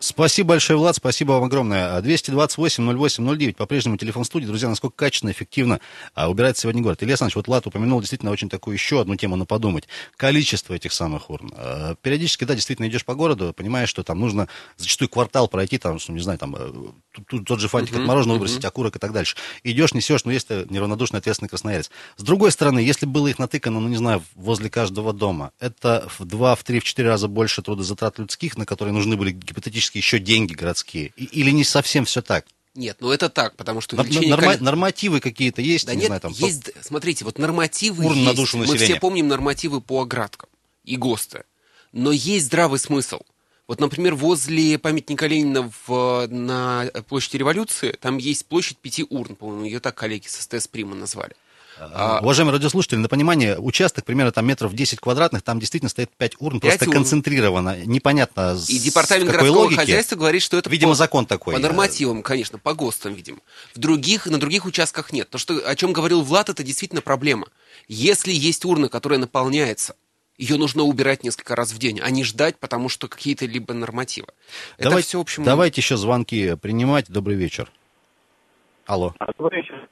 Спасибо 0.00 0.50
большое, 0.50 0.78
Влад, 0.78 0.94
спасибо 0.94 1.32
вам 1.32 1.44
огромное. 1.44 2.00
228-08-09, 2.00 3.54
по-прежнему 3.56 3.96
телефон 3.96 4.24
студии. 4.24 4.46
Друзья, 4.46 4.68
насколько 4.68 4.94
качественно, 4.94 5.32
эффективно 5.32 5.80
а, 6.14 6.30
убирается 6.30 6.62
сегодня 6.62 6.82
город. 6.82 7.02
Илья 7.02 7.14
Александрович, 7.14 7.34
вот 7.34 7.48
Влад 7.48 7.66
упомянул 7.66 7.98
действительно 7.98 8.30
очень 8.30 8.48
такую 8.48 8.74
еще 8.74 9.00
одну 9.00 9.16
тему 9.16 9.34
на 9.34 9.44
подумать. 9.44 9.88
Количество 10.16 10.72
этих 10.74 10.92
самых 10.92 11.30
урн. 11.30 11.52
А, 11.56 11.96
Периодически, 12.00 12.44
да, 12.44 12.54
действительно 12.54 12.86
идешь 12.86 13.04
по 13.04 13.16
городу, 13.16 13.52
понимаешь, 13.52 13.88
что 13.88 14.04
там 14.04 14.20
нужно 14.20 14.46
зачастую 14.76 15.08
квартал 15.08 15.48
пройти, 15.48 15.78
там, 15.78 15.98
что, 15.98 16.12
не 16.12 16.20
знаю, 16.20 16.38
там, 16.38 16.54
э, 16.56 16.70
тут- 17.12 17.26
тут 17.26 17.44
тот 17.48 17.58
же 17.58 17.66
фантик 17.66 17.96
от 17.96 18.02
мороженого 18.02 18.38
выбросить, 18.38 18.64
окурок 18.64 18.94
и 18.94 18.98
так 19.00 19.12
дальше. 19.12 19.36
Идешь, 19.64 19.94
несешь, 19.94 20.24
но 20.24 20.30
есть 20.30 20.48
неравнодушный, 20.50 21.18
ответственный 21.18 21.48
красноярец. 21.48 21.90
С 22.16 22.22
другой 22.22 22.52
стороны, 22.52 22.78
если 22.78 23.04
было 23.04 23.26
их 23.26 23.40
натыкано, 23.40 23.80
ну, 23.80 23.88
не 23.88 23.96
знаю, 23.96 24.22
возле 24.36 24.70
каждого 24.70 25.12
дома, 25.12 25.50
это 25.58 26.08
в 26.20 26.24
два, 26.24 26.54
в 26.54 26.62
три, 26.62 26.78
в 26.78 26.84
четыре 26.84 27.08
раза 27.08 27.26
больше 27.26 27.62
трудозатрат 27.62 28.20
людских, 28.20 28.56
на 28.56 28.64
которые 28.64 28.94
нужны 28.94 29.16
были 29.16 29.32
гипотетически 29.32 29.87
еще 29.96 30.18
деньги 30.18 30.52
городские. 30.54 31.12
Или 31.16 31.50
не 31.50 31.64
совсем 31.64 32.04
все 32.04 32.20
так? 32.22 32.44
Нет, 32.74 32.98
ну 33.00 33.10
это 33.10 33.28
так, 33.28 33.56
потому 33.56 33.80
что 33.80 33.96
увеличение 33.96 34.30
норма- 34.30 34.42
количества- 34.52 34.64
Нормативы 34.64 35.20
какие-то 35.20 35.62
есть, 35.62 35.86
Да 35.86 35.94
не 35.94 36.00
нет, 36.00 36.06
знаю, 36.08 36.20
там. 36.20 36.32
есть, 36.32 36.70
смотрите, 36.80 37.24
вот 37.24 37.38
нормативы 37.38 38.04
Урн 38.04 38.14
есть. 38.16 38.26
на 38.28 38.34
душу 38.34 38.56
Мы 38.58 38.66
населения. 38.66 38.84
все 38.92 39.00
помним 39.00 39.26
нормативы 39.26 39.80
по 39.80 40.02
оградкам 40.02 40.48
и 40.84 40.96
ГОСТы. 40.96 41.44
Но 41.92 42.12
есть 42.12 42.46
здравый 42.46 42.78
смысл. 42.78 43.20
Вот, 43.66 43.80
например, 43.80 44.14
возле 44.14 44.78
памятника 44.78 45.26
Ленина 45.26 45.70
в, 45.86 46.26
на 46.28 46.86
площади 47.08 47.36
революции, 47.38 47.96
там 48.00 48.16
есть 48.18 48.46
площадь 48.46 48.78
пяти 48.78 49.04
урн, 49.10 49.34
по-моему, 49.36 49.64
ее 49.64 49.80
так 49.80 49.94
коллеги 49.94 50.26
с 50.26 50.40
СТС 50.42 50.68
Прима 50.68 50.94
назвали. 50.94 51.34
А, 51.80 52.18
Уважаемые 52.22 52.54
радиослушатели, 52.54 52.98
на 52.98 53.08
понимание, 53.08 53.58
участок 53.58 54.04
примерно 54.04 54.32
там 54.32 54.46
метров 54.46 54.74
10 54.74 55.00
квадратных, 55.00 55.42
там 55.42 55.60
действительно 55.60 55.88
стоит 55.88 56.10
5 56.16 56.36
урн, 56.40 56.60
Пять 56.60 56.72
просто 56.72 56.86
урн. 56.86 56.92
концентрировано. 56.98 57.84
Непонятно, 57.84 58.56
с 58.56 58.68
И 58.68 58.78
департамент 58.78 59.26
какой 59.30 59.40
городского 59.42 59.62
логики. 59.64 59.78
хозяйства 59.78 60.16
говорит, 60.16 60.42
что 60.42 60.56
это 60.58 60.68
Видимо, 60.70 60.92
по, 60.92 60.96
закон 60.96 61.26
такой. 61.26 61.54
по 61.54 61.60
нормативам, 61.60 62.22
конечно, 62.22 62.58
по 62.58 62.74
ГОСТам, 62.74 63.14
видимо. 63.14 63.38
В 63.74 63.78
других, 63.78 64.26
на 64.26 64.38
других 64.38 64.64
участках 64.64 65.12
нет. 65.12 65.30
То, 65.30 65.38
что, 65.38 65.54
о 65.58 65.74
чем 65.76 65.92
говорил 65.92 66.22
Влад, 66.22 66.48
это 66.48 66.62
действительно 66.62 67.00
проблема. 67.02 67.46
Если 67.86 68.32
есть 68.32 68.64
урна, 68.64 68.88
которая 68.88 69.18
наполняется, 69.18 69.94
ее 70.36 70.56
нужно 70.56 70.82
убирать 70.84 71.24
несколько 71.24 71.56
раз 71.56 71.72
в 71.72 71.78
день, 71.78 72.00
а 72.00 72.10
не 72.10 72.22
ждать, 72.24 72.58
потому 72.58 72.88
что 72.88 73.08
какие-то 73.08 73.44
либо 73.46 73.74
нормативы. 73.74 74.28
Это 74.76 74.90
Давайте, 74.90 75.08
все, 75.08 75.18
в 75.18 75.22
общем... 75.22 75.42
давайте 75.44 75.80
еще 75.80 75.96
звонки 75.96 76.54
принимать. 76.56 77.06
Добрый 77.08 77.36
вечер. 77.36 77.70
Алло. 78.86 79.14
Добрый 79.38 79.62
вечер. 79.62 79.88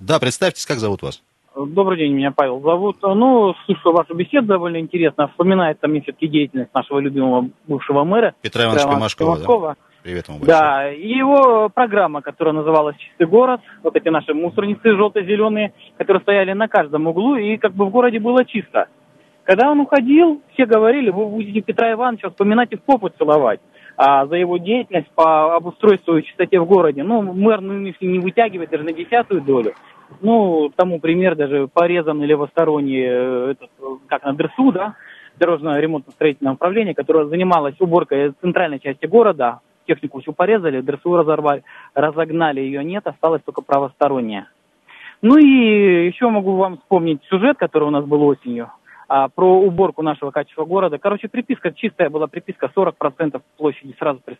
Да, 0.00 0.18
представьтесь, 0.18 0.66
как 0.66 0.78
зовут 0.78 1.02
вас? 1.02 1.22
Добрый 1.56 1.98
день, 1.98 2.12
меня 2.14 2.32
Павел 2.32 2.60
зовут. 2.60 2.96
Ну, 3.02 3.54
слушаю 3.64 3.94
вашу 3.94 4.14
беседу 4.14 4.48
довольно 4.48 4.80
интересно. 4.80 5.28
Вспоминает 5.28 5.78
мне 5.82 6.00
все-таки 6.02 6.26
деятельность 6.26 6.74
нашего 6.74 6.98
любимого 6.98 7.48
бывшего 7.68 8.02
мэра 8.02 8.34
Петра 8.42 8.64
Ивановича 8.64 8.88
Пимашкова. 8.88 9.38
Да? 9.38 9.76
Привет 10.02 10.28
вам 10.28 10.38
большое. 10.40 10.58
Да, 10.58 10.92
и 10.92 11.08
его 11.08 11.68
программа, 11.68 12.22
которая 12.22 12.54
называлась 12.54 12.96
«Чистый 12.96 13.26
город», 13.26 13.60
вот 13.82 13.96
эти 13.96 14.08
наши 14.08 14.34
мусорницы 14.34 14.96
желто-зеленые, 14.96 15.72
которые 15.96 16.20
стояли 16.22 16.52
на 16.52 16.68
каждом 16.68 17.06
углу, 17.06 17.36
и 17.36 17.56
как 17.56 17.72
бы 17.72 17.86
в 17.86 17.90
городе 17.90 18.18
было 18.18 18.44
чисто. 18.44 18.88
Когда 19.44 19.70
он 19.70 19.80
уходил, 19.80 20.42
все 20.54 20.66
говорили, 20.66 21.10
вы 21.10 21.26
будете 21.26 21.60
Петра 21.60 21.92
Ивановича 21.92 22.30
вспоминать 22.30 22.72
и 22.72 22.76
в 22.76 22.82
попу 22.82 23.10
целовать 23.10 23.60
а, 23.96 24.26
за 24.26 24.36
его 24.36 24.58
деятельность 24.58 25.10
по 25.14 25.54
обустройству 25.56 26.16
и 26.16 26.24
чистоте 26.24 26.58
в 26.58 26.66
городе. 26.66 27.02
Ну, 27.02 27.22
мэр 27.22 27.60
нынешний 27.60 28.08
не 28.08 28.18
вытягивает 28.18 28.70
даже 28.70 28.84
на 28.84 28.92
десятую 28.92 29.40
долю. 29.40 29.74
Ну, 30.20 30.70
тому 30.74 31.00
пример 31.00 31.36
даже 31.36 31.68
порезан 31.72 32.22
левосторонний, 32.22 33.02
э, 33.04 33.50
этот, 33.52 33.70
как 34.06 34.24
на 34.24 34.32
ДРСУ, 34.34 34.72
да, 34.72 34.94
дорожно-ремонтно-строительного 35.38 36.54
управления, 36.54 36.94
которое 36.94 37.26
занималось 37.26 37.74
уборкой 37.80 38.32
центральной 38.40 38.80
части 38.80 39.06
города. 39.06 39.60
Технику 39.86 40.20
всю 40.20 40.32
порезали, 40.32 40.80
ДРСУ 40.80 41.16
разорвали, 41.16 41.62
разогнали, 41.94 42.60
ее 42.60 42.82
нет, 42.84 43.06
осталось 43.06 43.42
только 43.42 43.60
правосторонняя. 43.62 44.48
Ну 45.22 45.36
и 45.36 46.06
еще 46.06 46.28
могу 46.28 46.56
вам 46.56 46.78
вспомнить 46.78 47.22
сюжет, 47.30 47.58
который 47.58 47.84
у 47.84 47.90
нас 47.90 48.04
был 48.04 48.22
осенью, 48.24 48.70
а, 49.08 49.28
про 49.28 49.60
уборку 49.60 50.02
нашего 50.02 50.30
качества 50.30 50.64
города. 50.64 50.98
Короче, 50.98 51.28
приписка 51.28 51.72
чистая 51.72 52.10
была, 52.10 52.26
приписка 52.26 52.70
40% 52.74 53.40
площади 53.56 53.94
сразу 53.98 54.20
прис 54.24 54.38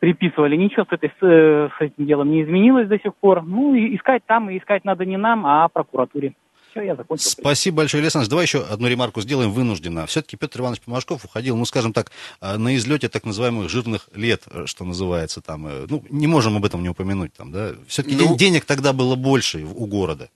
приписывали. 0.00 0.56
Ничего 0.56 0.84
с, 0.84 0.92
этой, 0.92 1.08
с, 1.08 1.22
э, 1.22 1.68
с 1.78 1.80
этим 1.80 2.06
делом 2.06 2.30
не 2.30 2.42
изменилось 2.42 2.88
до 2.88 2.98
сих 2.98 3.14
пор. 3.14 3.42
Ну, 3.42 3.74
и 3.74 3.96
искать 3.96 4.22
там, 4.26 4.50
и 4.50 4.58
искать 4.58 4.84
надо 4.84 5.06
не 5.06 5.16
нам, 5.16 5.46
а 5.46 5.68
прокуратуре. 5.68 6.34
Все, 6.70 6.82
я 6.82 6.96
закончил. 6.96 7.30
Спасибо 7.30 7.78
большое, 7.78 8.02
Александр. 8.02 8.28
Давай 8.28 8.44
еще 8.44 8.62
одну 8.64 8.88
ремарку 8.88 9.22
сделаем 9.22 9.52
вынужденно. 9.52 10.06
Все-таки 10.06 10.36
Петр 10.36 10.60
Иванович 10.60 10.82
Помашков 10.82 11.24
уходил, 11.24 11.56
ну, 11.56 11.64
скажем 11.64 11.92
так, 11.92 12.10
э, 12.42 12.56
на 12.58 12.74
излете 12.76 13.08
так 13.08 13.24
называемых 13.24 13.70
жирных 13.70 14.08
лет, 14.14 14.42
э, 14.50 14.66
что 14.66 14.84
называется 14.84 15.40
там. 15.40 15.68
Ну, 15.88 16.02
не 16.10 16.26
можем 16.26 16.56
об 16.56 16.64
этом 16.64 16.82
не 16.82 16.88
упомянуть 16.88 17.32
там, 17.32 17.52
да. 17.52 17.70
Все-таки 17.86 18.16
ну... 18.16 18.36
денег 18.36 18.64
тогда 18.64 18.92
было 18.92 19.14
больше 19.14 19.64
у 19.64 19.86
города. 19.86 20.28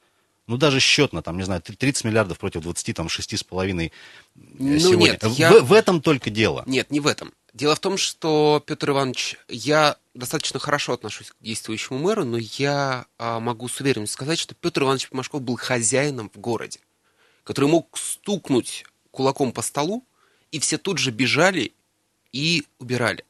Ну, 0.49 0.57
даже 0.57 0.81
счетно, 0.81 1.23
там, 1.23 1.37
не 1.37 1.45
знаю, 1.45 1.61
30 1.61 2.05
миллиардов 2.05 2.39
против 2.39 2.63
20, 2.63 2.97
там, 2.97 3.07
6,5 3.07 3.93
ну, 4.35 4.79
сегодня. 4.79 5.11
Нет, 5.13 5.25
я... 5.25 5.53
в, 5.53 5.67
в 5.67 5.73
этом 5.75 6.01
только 6.01 6.31
дело. 6.31 6.65
Нет, 6.67 6.91
не 6.91 7.01
в 7.01 7.07
этом. 7.07 7.35
Дело 7.53 7.75
в 7.75 7.81
том, 7.81 7.99
что, 7.99 8.63
Петр 8.67 8.91
Иванович, 8.91 9.37
я 9.49 9.99
достаточно 10.15 10.59
хорошо 10.59 10.95
отношусь 10.95 11.33
к 11.33 11.37
действующему 11.41 11.99
мэру, 11.99 12.25
но 12.25 12.39
я 12.39 13.05
а, 13.19 13.41
могу 13.41 13.69
с 13.69 13.79
уверенностью 13.81 14.15
сказать, 14.15 14.39
что 14.39 14.55
Петр 14.55 14.85
Иванович 14.85 15.11
Помашков 15.11 15.43
был 15.43 15.57
хозяином 15.57 16.31
в 16.35 16.39
городе, 16.39 16.81
который 17.45 17.69
мог 17.69 17.99
стукнуть 17.99 18.87
кулаком 19.11 19.53
по 19.53 19.61
столу, 19.61 20.03
и 20.51 20.61
все 20.61 20.79
тут 20.79 20.97
же 20.97 21.11
бежали 21.11 21.75
и 22.33 22.65
убирали. 22.79 23.25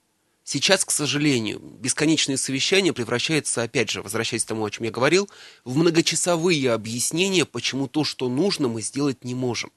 Сейчас, 0.51 0.83
к 0.87 0.91
сожалению, 0.91 1.59
бесконечные 1.59 2.39
совещания 2.39 2.95
превращаются, 2.95 3.61
опять 3.61 3.91
же, 3.91 4.01
возвращаясь 4.01 4.45
к 4.45 4.47
тому, 4.47 4.65
о 4.65 4.71
чем 4.71 4.87
я 4.87 4.91
говорил, 4.91 5.29
в 5.67 5.77
многочасовые 5.77 6.73
объяснения, 6.73 7.45
почему 7.45 7.87
то, 7.87 8.03
что 8.03 8.31
нужно, 8.31 8.67
мы 8.67 8.81
сделать 8.81 9.25
не 9.25 9.35
можем. 9.35 9.71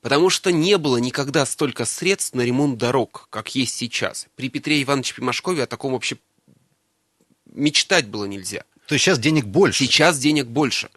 Потому 0.00 0.28
что 0.28 0.50
не 0.50 0.76
было 0.76 0.96
никогда 0.96 1.46
столько 1.46 1.84
средств 1.84 2.34
на 2.34 2.40
ремонт 2.40 2.78
дорог, 2.78 3.28
как 3.30 3.54
есть 3.54 3.76
сейчас. 3.76 4.26
При 4.34 4.48
Петре 4.48 4.82
Ивановиче 4.82 5.14
Пимашкове 5.14 5.62
о 5.62 5.66
таком 5.68 5.92
вообще 5.92 6.16
мечтать 7.46 8.08
было 8.08 8.24
нельзя. 8.24 8.64
То 8.88 8.96
есть 8.96 9.04
сейчас 9.04 9.20
денег 9.20 9.44
больше? 9.44 9.84
Сейчас 9.84 10.18
денег 10.18 10.46
больше. 10.46 10.90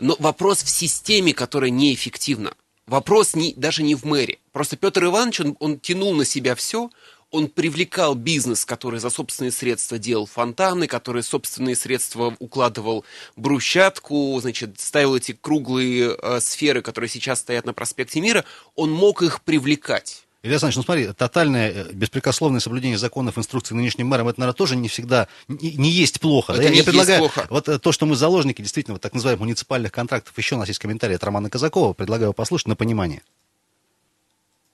Но 0.00 0.16
вопрос 0.18 0.64
в 0.64 0.68
системе, 0.68 1.32
которая 1.32 1.70
неэффективна. 1.70 2.54
Вопрос 2.88 3.36
не, 3.36 3.54
даже 3.54 3.84
не 3.84 3.94
в 3.94 4.02
мэре. 4.02 4.40
Просто 4.50 4.76
Петр 4.76 5.04
Иванович, 5.04 5.42
он, 5.42 5.56
он 5.60 5.78
тянул 5.78 6.12
на 6.12 6.24
себя 6.24 6.56
все, 6.56 6.90
он 7.30 7.48
привлекал 7.48 8.14
бизнес, 8.14 8.64
который 8.64 9.00
за 9.00 9.10
собственные 9.10 9.52
средства 9.52 9.98
делал 9.98 10.26
фонтаны, 10.26 10.86
который 10.86 11.22
собственные 11.22 11.76
средства 11.76 12.34
укладывал 12.38 13.04
брусчатку, 13.36 14.38
значит, 14.40 14.80
ставил 14.80 15.16
эти 15.16 15.32
круглые 15.32 16.16
э, 16.16 16.40
сферы, 16.40 16.82
которые 16.82 17.08
сейчас 17.08 17.40
стоят 17.40 17.66
на 17.66 17.72
проспекте 17.72 18.20
Мира, 18.20 18.44
он 18.74 18.90
мог 18.90 19.22
их 19.22 19.42
привлекать. 19.42 20.24
Илья 20.42 20.54
Александрович, 20.54 20.76
ну 20.76 20.82
смотри, 20.84 21.06
тотальное, 21.12 21.70
э, 21.70 21.92
беспрекословное 21.92 22.60
соблюдение 22.60 22.96
законов, 22.96 23.36
инструкций 23.36 23.76
нынешним 23.76 24.06
мэром, 24.06 24.28
это, 24.28 24.40
наверное, 24.40 24.56
тоже 24.56 24.74
не 24.74 24.88
всегда, 24.88 25.28
не, 25.48 25.72
не 25.72 25.90
есть 25.90 26.18
плохо. 26.18 26.54
Это 26.54 26.62
да? 26.62 26.70
не 26.70 26.78
Я 26.78 26.84
предлагаю, 26.84 27.18
плохо. 27.20 27.46
вот 27.50 27.68
э, 27.68 27.78
то, 27.78 27.92
что 27.92 28.06
мы 28.06 28.16
заложники, 28.16 28.62
действительно, 28.62 28.94
вот 28.94 29.02
так 29.02 29.12
называемых 29.12 29.40
муниципальных 29.40 29.92
контрактов, 29.92 30.36
еще 30.38 30.54
у 30.54 30.58
нас 30.58 30.68
есть 30.68 30.80
комментарий 30.80 31.16
от 31.16 31.24
Романа 31.24 31.50
Казакова, 31.50 31.92
предлагаю 31.92 32.32
послушать 32.32 32.68
на 32.68 32.76
понимание. 32.76 33.22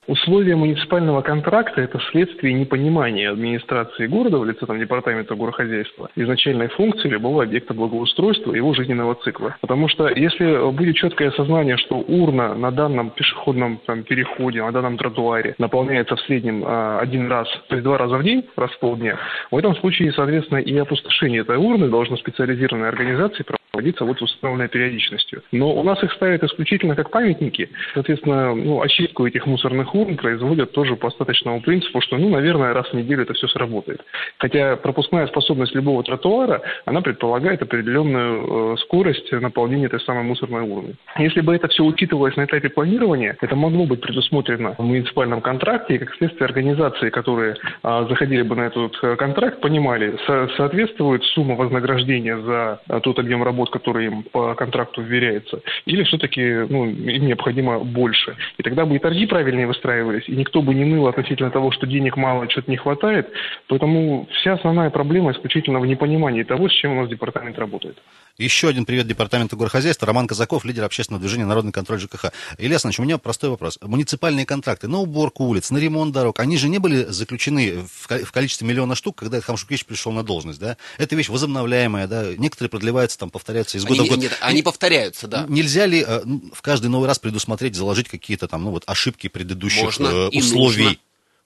Условия 0.07 0.55
муниципального 0.55 1.21
контракта– 1.21 1.81
это 1.83 1.99
следствие 2.13 2.55
непонимания 2.55 3.29
администрации 3.29 4.07
города 4.07 4.39
в 4.39 4.45
лице 4.45 4.65
там, 4.65 4.79
департамента 4.79 5.35
горохозяйства 5.35 6.11
изначальной 6.15 6.69
функции 6.69 7.09
любого 7.09 7.43
объекта 7.43 7.75
благоустройства 7.75 8.53
и 8.53 8.57
его 8.57 8.73
жизненного 8.73 9.17
цикла. 9.17 9.57
Потому 9.61 9.89
что 9.89 10.09
если 10.09 10.71
будет 10.71 10.95
четкое 10.95 11.31
осознание, 11.31 11.77
что 11.77 11.97
урна 11.97 12.55
на 12.55 12.71
данном 12.71 13.11
пешеходном 13.11 13.81
там, 13.85 14.05
переходе, 14.05 14.63
на 14.63 14.71
данном 14.71 14.97
тротуаре 14.97 15.57
наполняется 15.59 16.15
в 16.15 16.21
среднем 16.21 16.63
а, 16.65 17.01
один 17.01 17.29
раз, 17.29 17.49
то 17.69 17.75
есть 17.75 17.85
два 17.85 17.99
раза 17.99 18.17
в 18.19 18.23
день, 18.23 18.45
раз 18.57 18.71
в 18.71 18.79
полдня, 18.79 19.19
в 19.51 19.57
этом 19.57 19.75
случае, 19.77 20.13
соответственно, 20.13 20.59
и 20.59 20.77
опустошение 20.77 21.41
этой 21.41 21.57
урны 21.57 21.89
должно 21.89 22.17
специализированной 22.17 22.89
организации 22.89 23.45
проводиться 23.73 24.05
вот 24.05 24.19
с 24.19 24.23
установленной 24.23 24.69
периодичностью. 24.69 25.43
Но 25.51 25.75
у 25.75 25.83
нас 25.83 26.03
их 26.03 26.13
ставят 26.13 26.45
исключительно 26.45 26.95
как 26.95 27.11
памятники. 27.11 27.71
Соответственно, 27.95 28.55
ну, 28.55 28.81
очистку 28.81 29.27
этих 29.27 29.47
мусорных 29.47 29.96
урн 29.97 30.17
производят 30.17 30.73
тоже 30.73 30.97
по 30.97 31.09
остаточному 31.09 31.61
принципу, 31.61 32.01
что, 32.01 32.17
ну, 32.17 32.29
наверное, 32.29 32.73
раз 32.73 32.89
в 32.89 32.95
неделю 32.95 33.23
это 33.23 33.35
все 33.35 33.49
сработает. 33.49 34.03
Хотя 34.39 34.77
пропускная 34.77 35.27
способность 35.27 35.75
любого 35.75 36.03
тротуара, 36.03 36.63
она 36.85 37.01
предполагает 37.01 37.63
определенную 37.63 38.75
э, 38.75 38.77
скорость 38.79 39.33
наполнения 39.33 39.87
этой 39.87 40.01
самой 40.01 40.25
мусорной 40.25 40.63
урны. 40.63 40.95
Если 41.19 41.41
бы 41.41 41.55
это 41.55 41.69
все 41.69 41.85
учитывалось 41.85 42.37
на 42.37 42.45
этапе 42.45 42.69
планирования, 42.69 43.37
это 43.41 43.57
могло 43.57 43.87
быть 43.87 44.01
предусмотрено 44.01 44.75
в 44.79 44.83
муниципальном 44.83 45.41
контракте, 45.41 45.95
и 45.95 45.99
как 45.99 46.15
следствие 46.15 46.47
организации, 46.47 47.11
которые 47.11 47.57
э, 47.83 48.07
заходили 48.09 48.43
бы 48.43 48.57
на 48.57 48.63
этот 48.63 48.97
э, 49.03 49.17
контракт, 49.17 49.61
понимали, 49.61 50.17
со- 50.27 50.49
соответствует 50.57 51.25
сумма 51.25 51.55
вознаграждения 51.55 52.39
за 52.39 52.81
э, 52.89 53.01
тот 53.03 53.19
объем 53.19 53.43
работ, 53.43 53.71
который 53.71 54.07
им 54.07 54.23
по 54.25 54.55
контракту 54.55 55.03
вверяется, 55.03 55.61
или 55.87 56.03
все-таки 56.05 56.67
ну, 56.69 56.87
им 56.87 57.27
необходимо 57.27 57.81
больше. 57.81 58.37
И 58.59 58.63
тогда 58.63 58.85
бы 58.85 58.97
и 58.97 58.99
торги 58.99 59.27
правильнее 59.27 59.67
выстраивались, 59.87 60.29
и 60.29 60.33
никто 60.33 60.63
бы 60.63 60.75
не 60.75 60.85
ныл 60.85 61.07
относительно 61.07 61.51
того, 61.51 61.71
что 61.73 61.87
денег 61.87 62.17
мало, 62.17 62.49
что-то 62.51 62.71
не 62.71 62.77
хватает. 62.77 63.29
Поэтому 63.69 64.29
вся 64.41 64.55
основная 64.55 64.91
проблема 64.91 65.33
исключительно 65.33 65.81
в 65.81 65.87
непонимании 65.87 66.43
того, 66.43 66.69
с 66.69 66.73
чем 66.73 66.97
у 66.97 67.01
нас 67.01 67.09
департамент 67.09 67.59
работает. 67.59 67.97
Еще 68.39 68.69
один 68.69 68.85
привет 68.85 69.07
департаменту 69.07 69.57
горхозяйства. 69.57 70.07
Роман 70.07 70.27
Казаков, 70.27 70.67
лидер 70.67 70.85
общественного 70.85 71.23
движения 71.23 71.47
«Народный 71.47 71.73
контроль 71.73 71.99
ЖКХ». 71.99 72.27
Илья 72.59 72.73
Александрович, 72.73 73.01
у 73.01 73.03
меня 73.03 73.17
простой 73.17 73.49
вопрос. 73.49 73.79
Муниципальные 73.81 74.45
контракты 74.45 74.89
на 74.89 74.99
уборку 74.99 75.45
улиц, 75.45 75.71
на 75.71 75.79
ремонт 75.79 76.13
дорог, 76.13 76.39
они 76.41 76.59
же 76.59 76.69
не 76.69 76.79
были 76.79 77.05
заключены 77.05 77.87
в 77.87 78.33
количестве 78.33 78.69
миллиона 78.69 78.95
штук, 78.95 79.17
когда 79.17 79.41
Хамшукевич 79.41 79.87
пришел 79.87 80.13
на 80.13 80.23
должность, 80.23 80.61
да? 80.61 80.77
Это 80.99 81.17
вещь 81.17 81.31
возобновляемая, 81.31 82.07
да? 82.09 82.27
Некоторые 82.37 82.69
продлеваются, 82.69 83.19
там, 83.19 83.31
повторяются 83.31 83.79
из 83.79 83.85
года 83.85 84.03
они, 84.03 84.09
в 84.09 84.13
год. 84.13 84.21
Нет, 84.21 84.39
они 84.41 84.63
повторяются, 84.63 85.29
да. 85.29 85.47
Нельзя 85.49 85.87
ли 85.87 86.05
э, 86.07 86.21
в 86.53 86.61
каждый 86.61 86.89
новый 86.89 87.07
раз 87.07 87.19
предусмотреть, 87.19 87.75
заложить 87.75 88.09
какие-то 88.09 88.49
там, 88.49 88.65
ну 88.65 88.71
вот, 88.71 88.83
ошибки 88.87 89.29
предыдущих 89.29 89.76
Можно 89.85 90.07
э, 90.07 90.29
условий? 90.29 90.85
нужно 90.85 90.99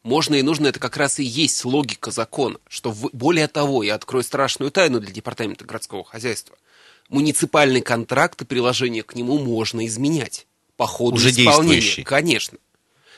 можно 0.03 0.35
и 0.37 0.41
нужно, 0.41 0.69
это 0.69 0.81
как 0.81 0.97
раз 0.97 1.19
и 1.19 1.25
есть 1.25 1.63
логика 1.67 2.11
закона, 2.11 2.59
что 2.71 2.91
в, 2.91 3.11
более 3.13 3.49
того, 3.49 3.83
я 3.83 3.97
открою 3.97 4.25
страшную 4.25 4.71
тайну 4.71 4.99
для 4.99 5.13
департамента 5.13 5.67
городского 5.67 6.05
хозяйства– 6.05 6.57
муниципальный 7.11 7.83
контракт 7.83 8.41
и 8.41 8.45
приложение 8.47 9.03
к 9.03 9.15
нему 9.15 9.39
можно 9.39 9.85
изменять 9.87 10.47
по 10.77 10.87
ходу 10.87 11.17
Уже 11.17 11.31
исполнения. 11.31 12.05
Конечно. 12.05 12.59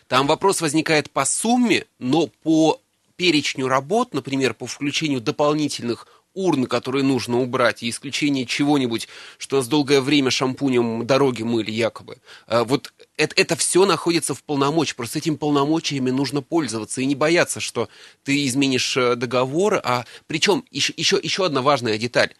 Там 0.08 0.26
вопрос 0.26 0.60
возникает 0.60 1.10
по 1.10 1.24
сумме, 1.24 1.86
но 1.98 2.26
по 2.26 2.80
перечню 3.16 3.68
работ, 3.68 4.14
например, 4.14 4.54
по 4.54 4.66
включению 4.66 5.20
дополнительных 5.20 6.06
урн, 6.34 6.66
которые 6.66 7.04
нужно 7.04 7.40
убрать, 7.40 7.82
и 7.82 7.90
исключение 7.90 8.46
чего-нибудь, 8.46 9.08
что 9.38 9.62
с 9.62 9.68
долгое 9.68 10.00
время 10.00 10.30
шампунем 10.30 11.06
дороги 11.06 11.42
мыли 11.42 11.70
якобы. 11.70 12.18
А 12.46 12.64
вот 12.64 12.92
это, 13.16 13.34
это 13.36 13.56
все 13.56 13.84
находится 13.86 14.34
в 14.34 14.42
полномочии. 14.42 14.94
Просто 14.94 15.18
этим 15.18 15.36
полномочиями 15.36 16.10
нужно 16.10 16.42
пользоваться 16.42 17.00
и 17.00 17.06
не 17.06 17.14
бояться, 17.14 17.60
что 17.60 17.88
ты 18.24 18.46
изменишь 18.46 18.96
э, 18.96 19.16
договор. 19.16 19.80
А 19.82 20.04
причем 20.26 20.64
еще, 20.70 20.92
еще, 20.96 21.18
еще 21.22 21.46
одна 21.46 21.62
важная 21.62 21.98
деталь 21.98 22.32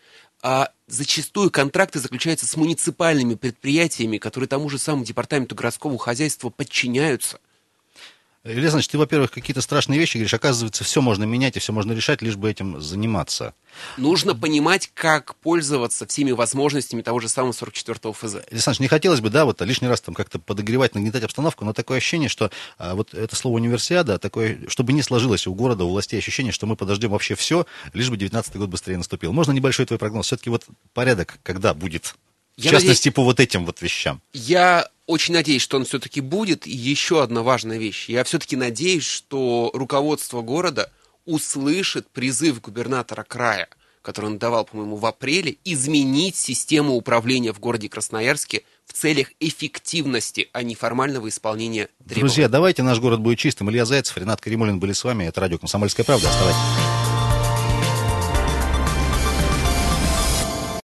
а 0.44 0.72
зачастую 0.88 1.52
контракты 1.52 2.00
заключаются 2.00 2.46
с 2.48 2.56
муниципальными 2.56 3.36
предприятиями, 3.36 4.18
которые 4.18 4.48
тому 4.48 4.68
же 4.68 4.76
самому 4.76 5.04
департаменту 5.04 5.54
городского 5.54 5.96
хозяйства 5.98 6.50
подчиняются– 6.50 7.38
Илья 8.44 8.58
Александрович, 8.58 8.88
ты, 8.88 8.98
во-первых, 8.98 9.30
какие-то 9.30 9.60
страшные 9.60 10.00
вещи 10.00 10.16
говоришь. 10.16 10.34
Оказывается, 10.34 10.82
все 10.82 11.00
можно 11.00 11.22
менять 11.22 11.56
и 11.56 11.60
все 11.60 11.72
можно 11.72 11.92
решать, 11.92 12.22
лишь 12.22 12.34
бы 12.34 12.50
этим 12.50 12.80
заниматься. 12.80 13.54
Нужно 13.96 14.34
понимать, 14.34 14.90
как 14.94 15.36
пользоваться 15.36 16.08
всеми 16.08 16.32
возможностями 16.32 17.02
того 17.02 17.20
же 17.20 17.28
самого 17.28 17.52
44-го 17.52 18.12
ФЗ. 18.12 18.34
Илья 18.34 18.44
Александрович, 18.50 18.80
не 18.80 18.88
хотелось 18.88 19.20
бы, 19.20 19.30
да, 19.30 19.44
вот 19.44 19.60
лишний 19.60 19.86
раз 19.86 20.00
там 20.00 20.16
как-то 20.16 20.40
подогревать, 20.40 20.96
нагнетать 20.96 21.22
обстановку, 21.22 21.64
но 21.64 21.72
такое 21.72 21.98
ощущение, 21.98 22.28
что 22.28 22.50
а, 22.78 22.96
вот 22.96 23.14
это 23.14 23.36
слово 23.36 23.56
универсиада, 23.56 24.18
такое, 24.18 24.58
чтобы 24.66 24.92
не 24.92 25.02
сложилось 25.02 25.46
у 25.46 25.54
города, 25.54 25.84
у 25.84 25.90
властей 25.90 26.18
ощущение, 26.18 26.52
что 26.52 26.66
мы 26.66 26.74
подождем 26.74 27.10
вообще 27.10 27.36
все, 27.36 27.64
лишь 27.92 28.10
бы 28.10 28.16
19 28.16 28.56
год 28.56 28.68
быстрее 28.68 28.96
наступил. 28.96 29.32
Можно 29.32 29.52
небольшой 29.52 29.86
твой 29.86 30.00
прогноз? 30.00 30.26
Все-таки 30.26 30.50
вот 30.50 30.64
порядок, 30.94 31.38
когда 31.44 31.74
будет? 31.74 32.16
В 32.56 32.60
я 32.60 32.72
частности, 32.72 33.06
надеюсь, 33.06 33.14
по 33.14 33.22
вот 33.22 33.38
этим 33.38 33.64
вот 33.64 33.80
вещам. 33.80 34.20
Я 34.32 34.88
очень 35.12 35.34
надеюсь, 35.34 35.62
что 35.62 35.76
он 35.76 35.84
все-таки 35.84 36.20
будет. 36.20 36.66
И 36.66 36.70
еще 36.70 37.22
одна 37.22 37.42
важная 37.42 37.78
вещь. 37.78 38.08
Я 38.08 38.24
все-таки 38.24 38.56
надеюсь, 38.56 39.04
что 39.04 39.70
руководство 39.74 40.42
города 40.42 40.90
услышит 41.24 42.08
призыв 42.08 42.60
губернатора 42.60 43.22
края, 43.22 43.68
который 44.02 44.26
он 44.26 44.38
давал, 44.38 44.64
по-моему, 44.64 44.96
в 44.96 45.06
апреле, 45.06 45.56
изменить 45.64 46.36
систему 46.36 46.94
управления 46.94 47.52
в 47.52 47.60
городе 47.60 47.88
Красноярске 47.88 48.64
в 48.86 48.92
целях 48.92 49.28
эффективности, 49.38 50.48
а 50.52 50.62
не 50.62 50.74
формального 50.74 51.28
исполнения 51.28 51.88
требований. 51.98 52.20
Друзья, 52.22 52.48
давайте 52.48 52.82
наш 52.82 52.98
город 52.98 53.20
будет 53.20 53.38
чистым. 53.38 53.70
Илья 53.70 53.84
Зайцев, 53.84 54.16
Ренат 54.16 54.40
Каримулин 54.40 54.80
были 54.80 54.92
с 54.92 55.04
вами. 55.04 55.24
Это 55.24 55.40
радио 55.40 55.58
«Комсомольская 55.58 56.04
правда». 56.04 56.28
Оставайтесь. 56.28 57.01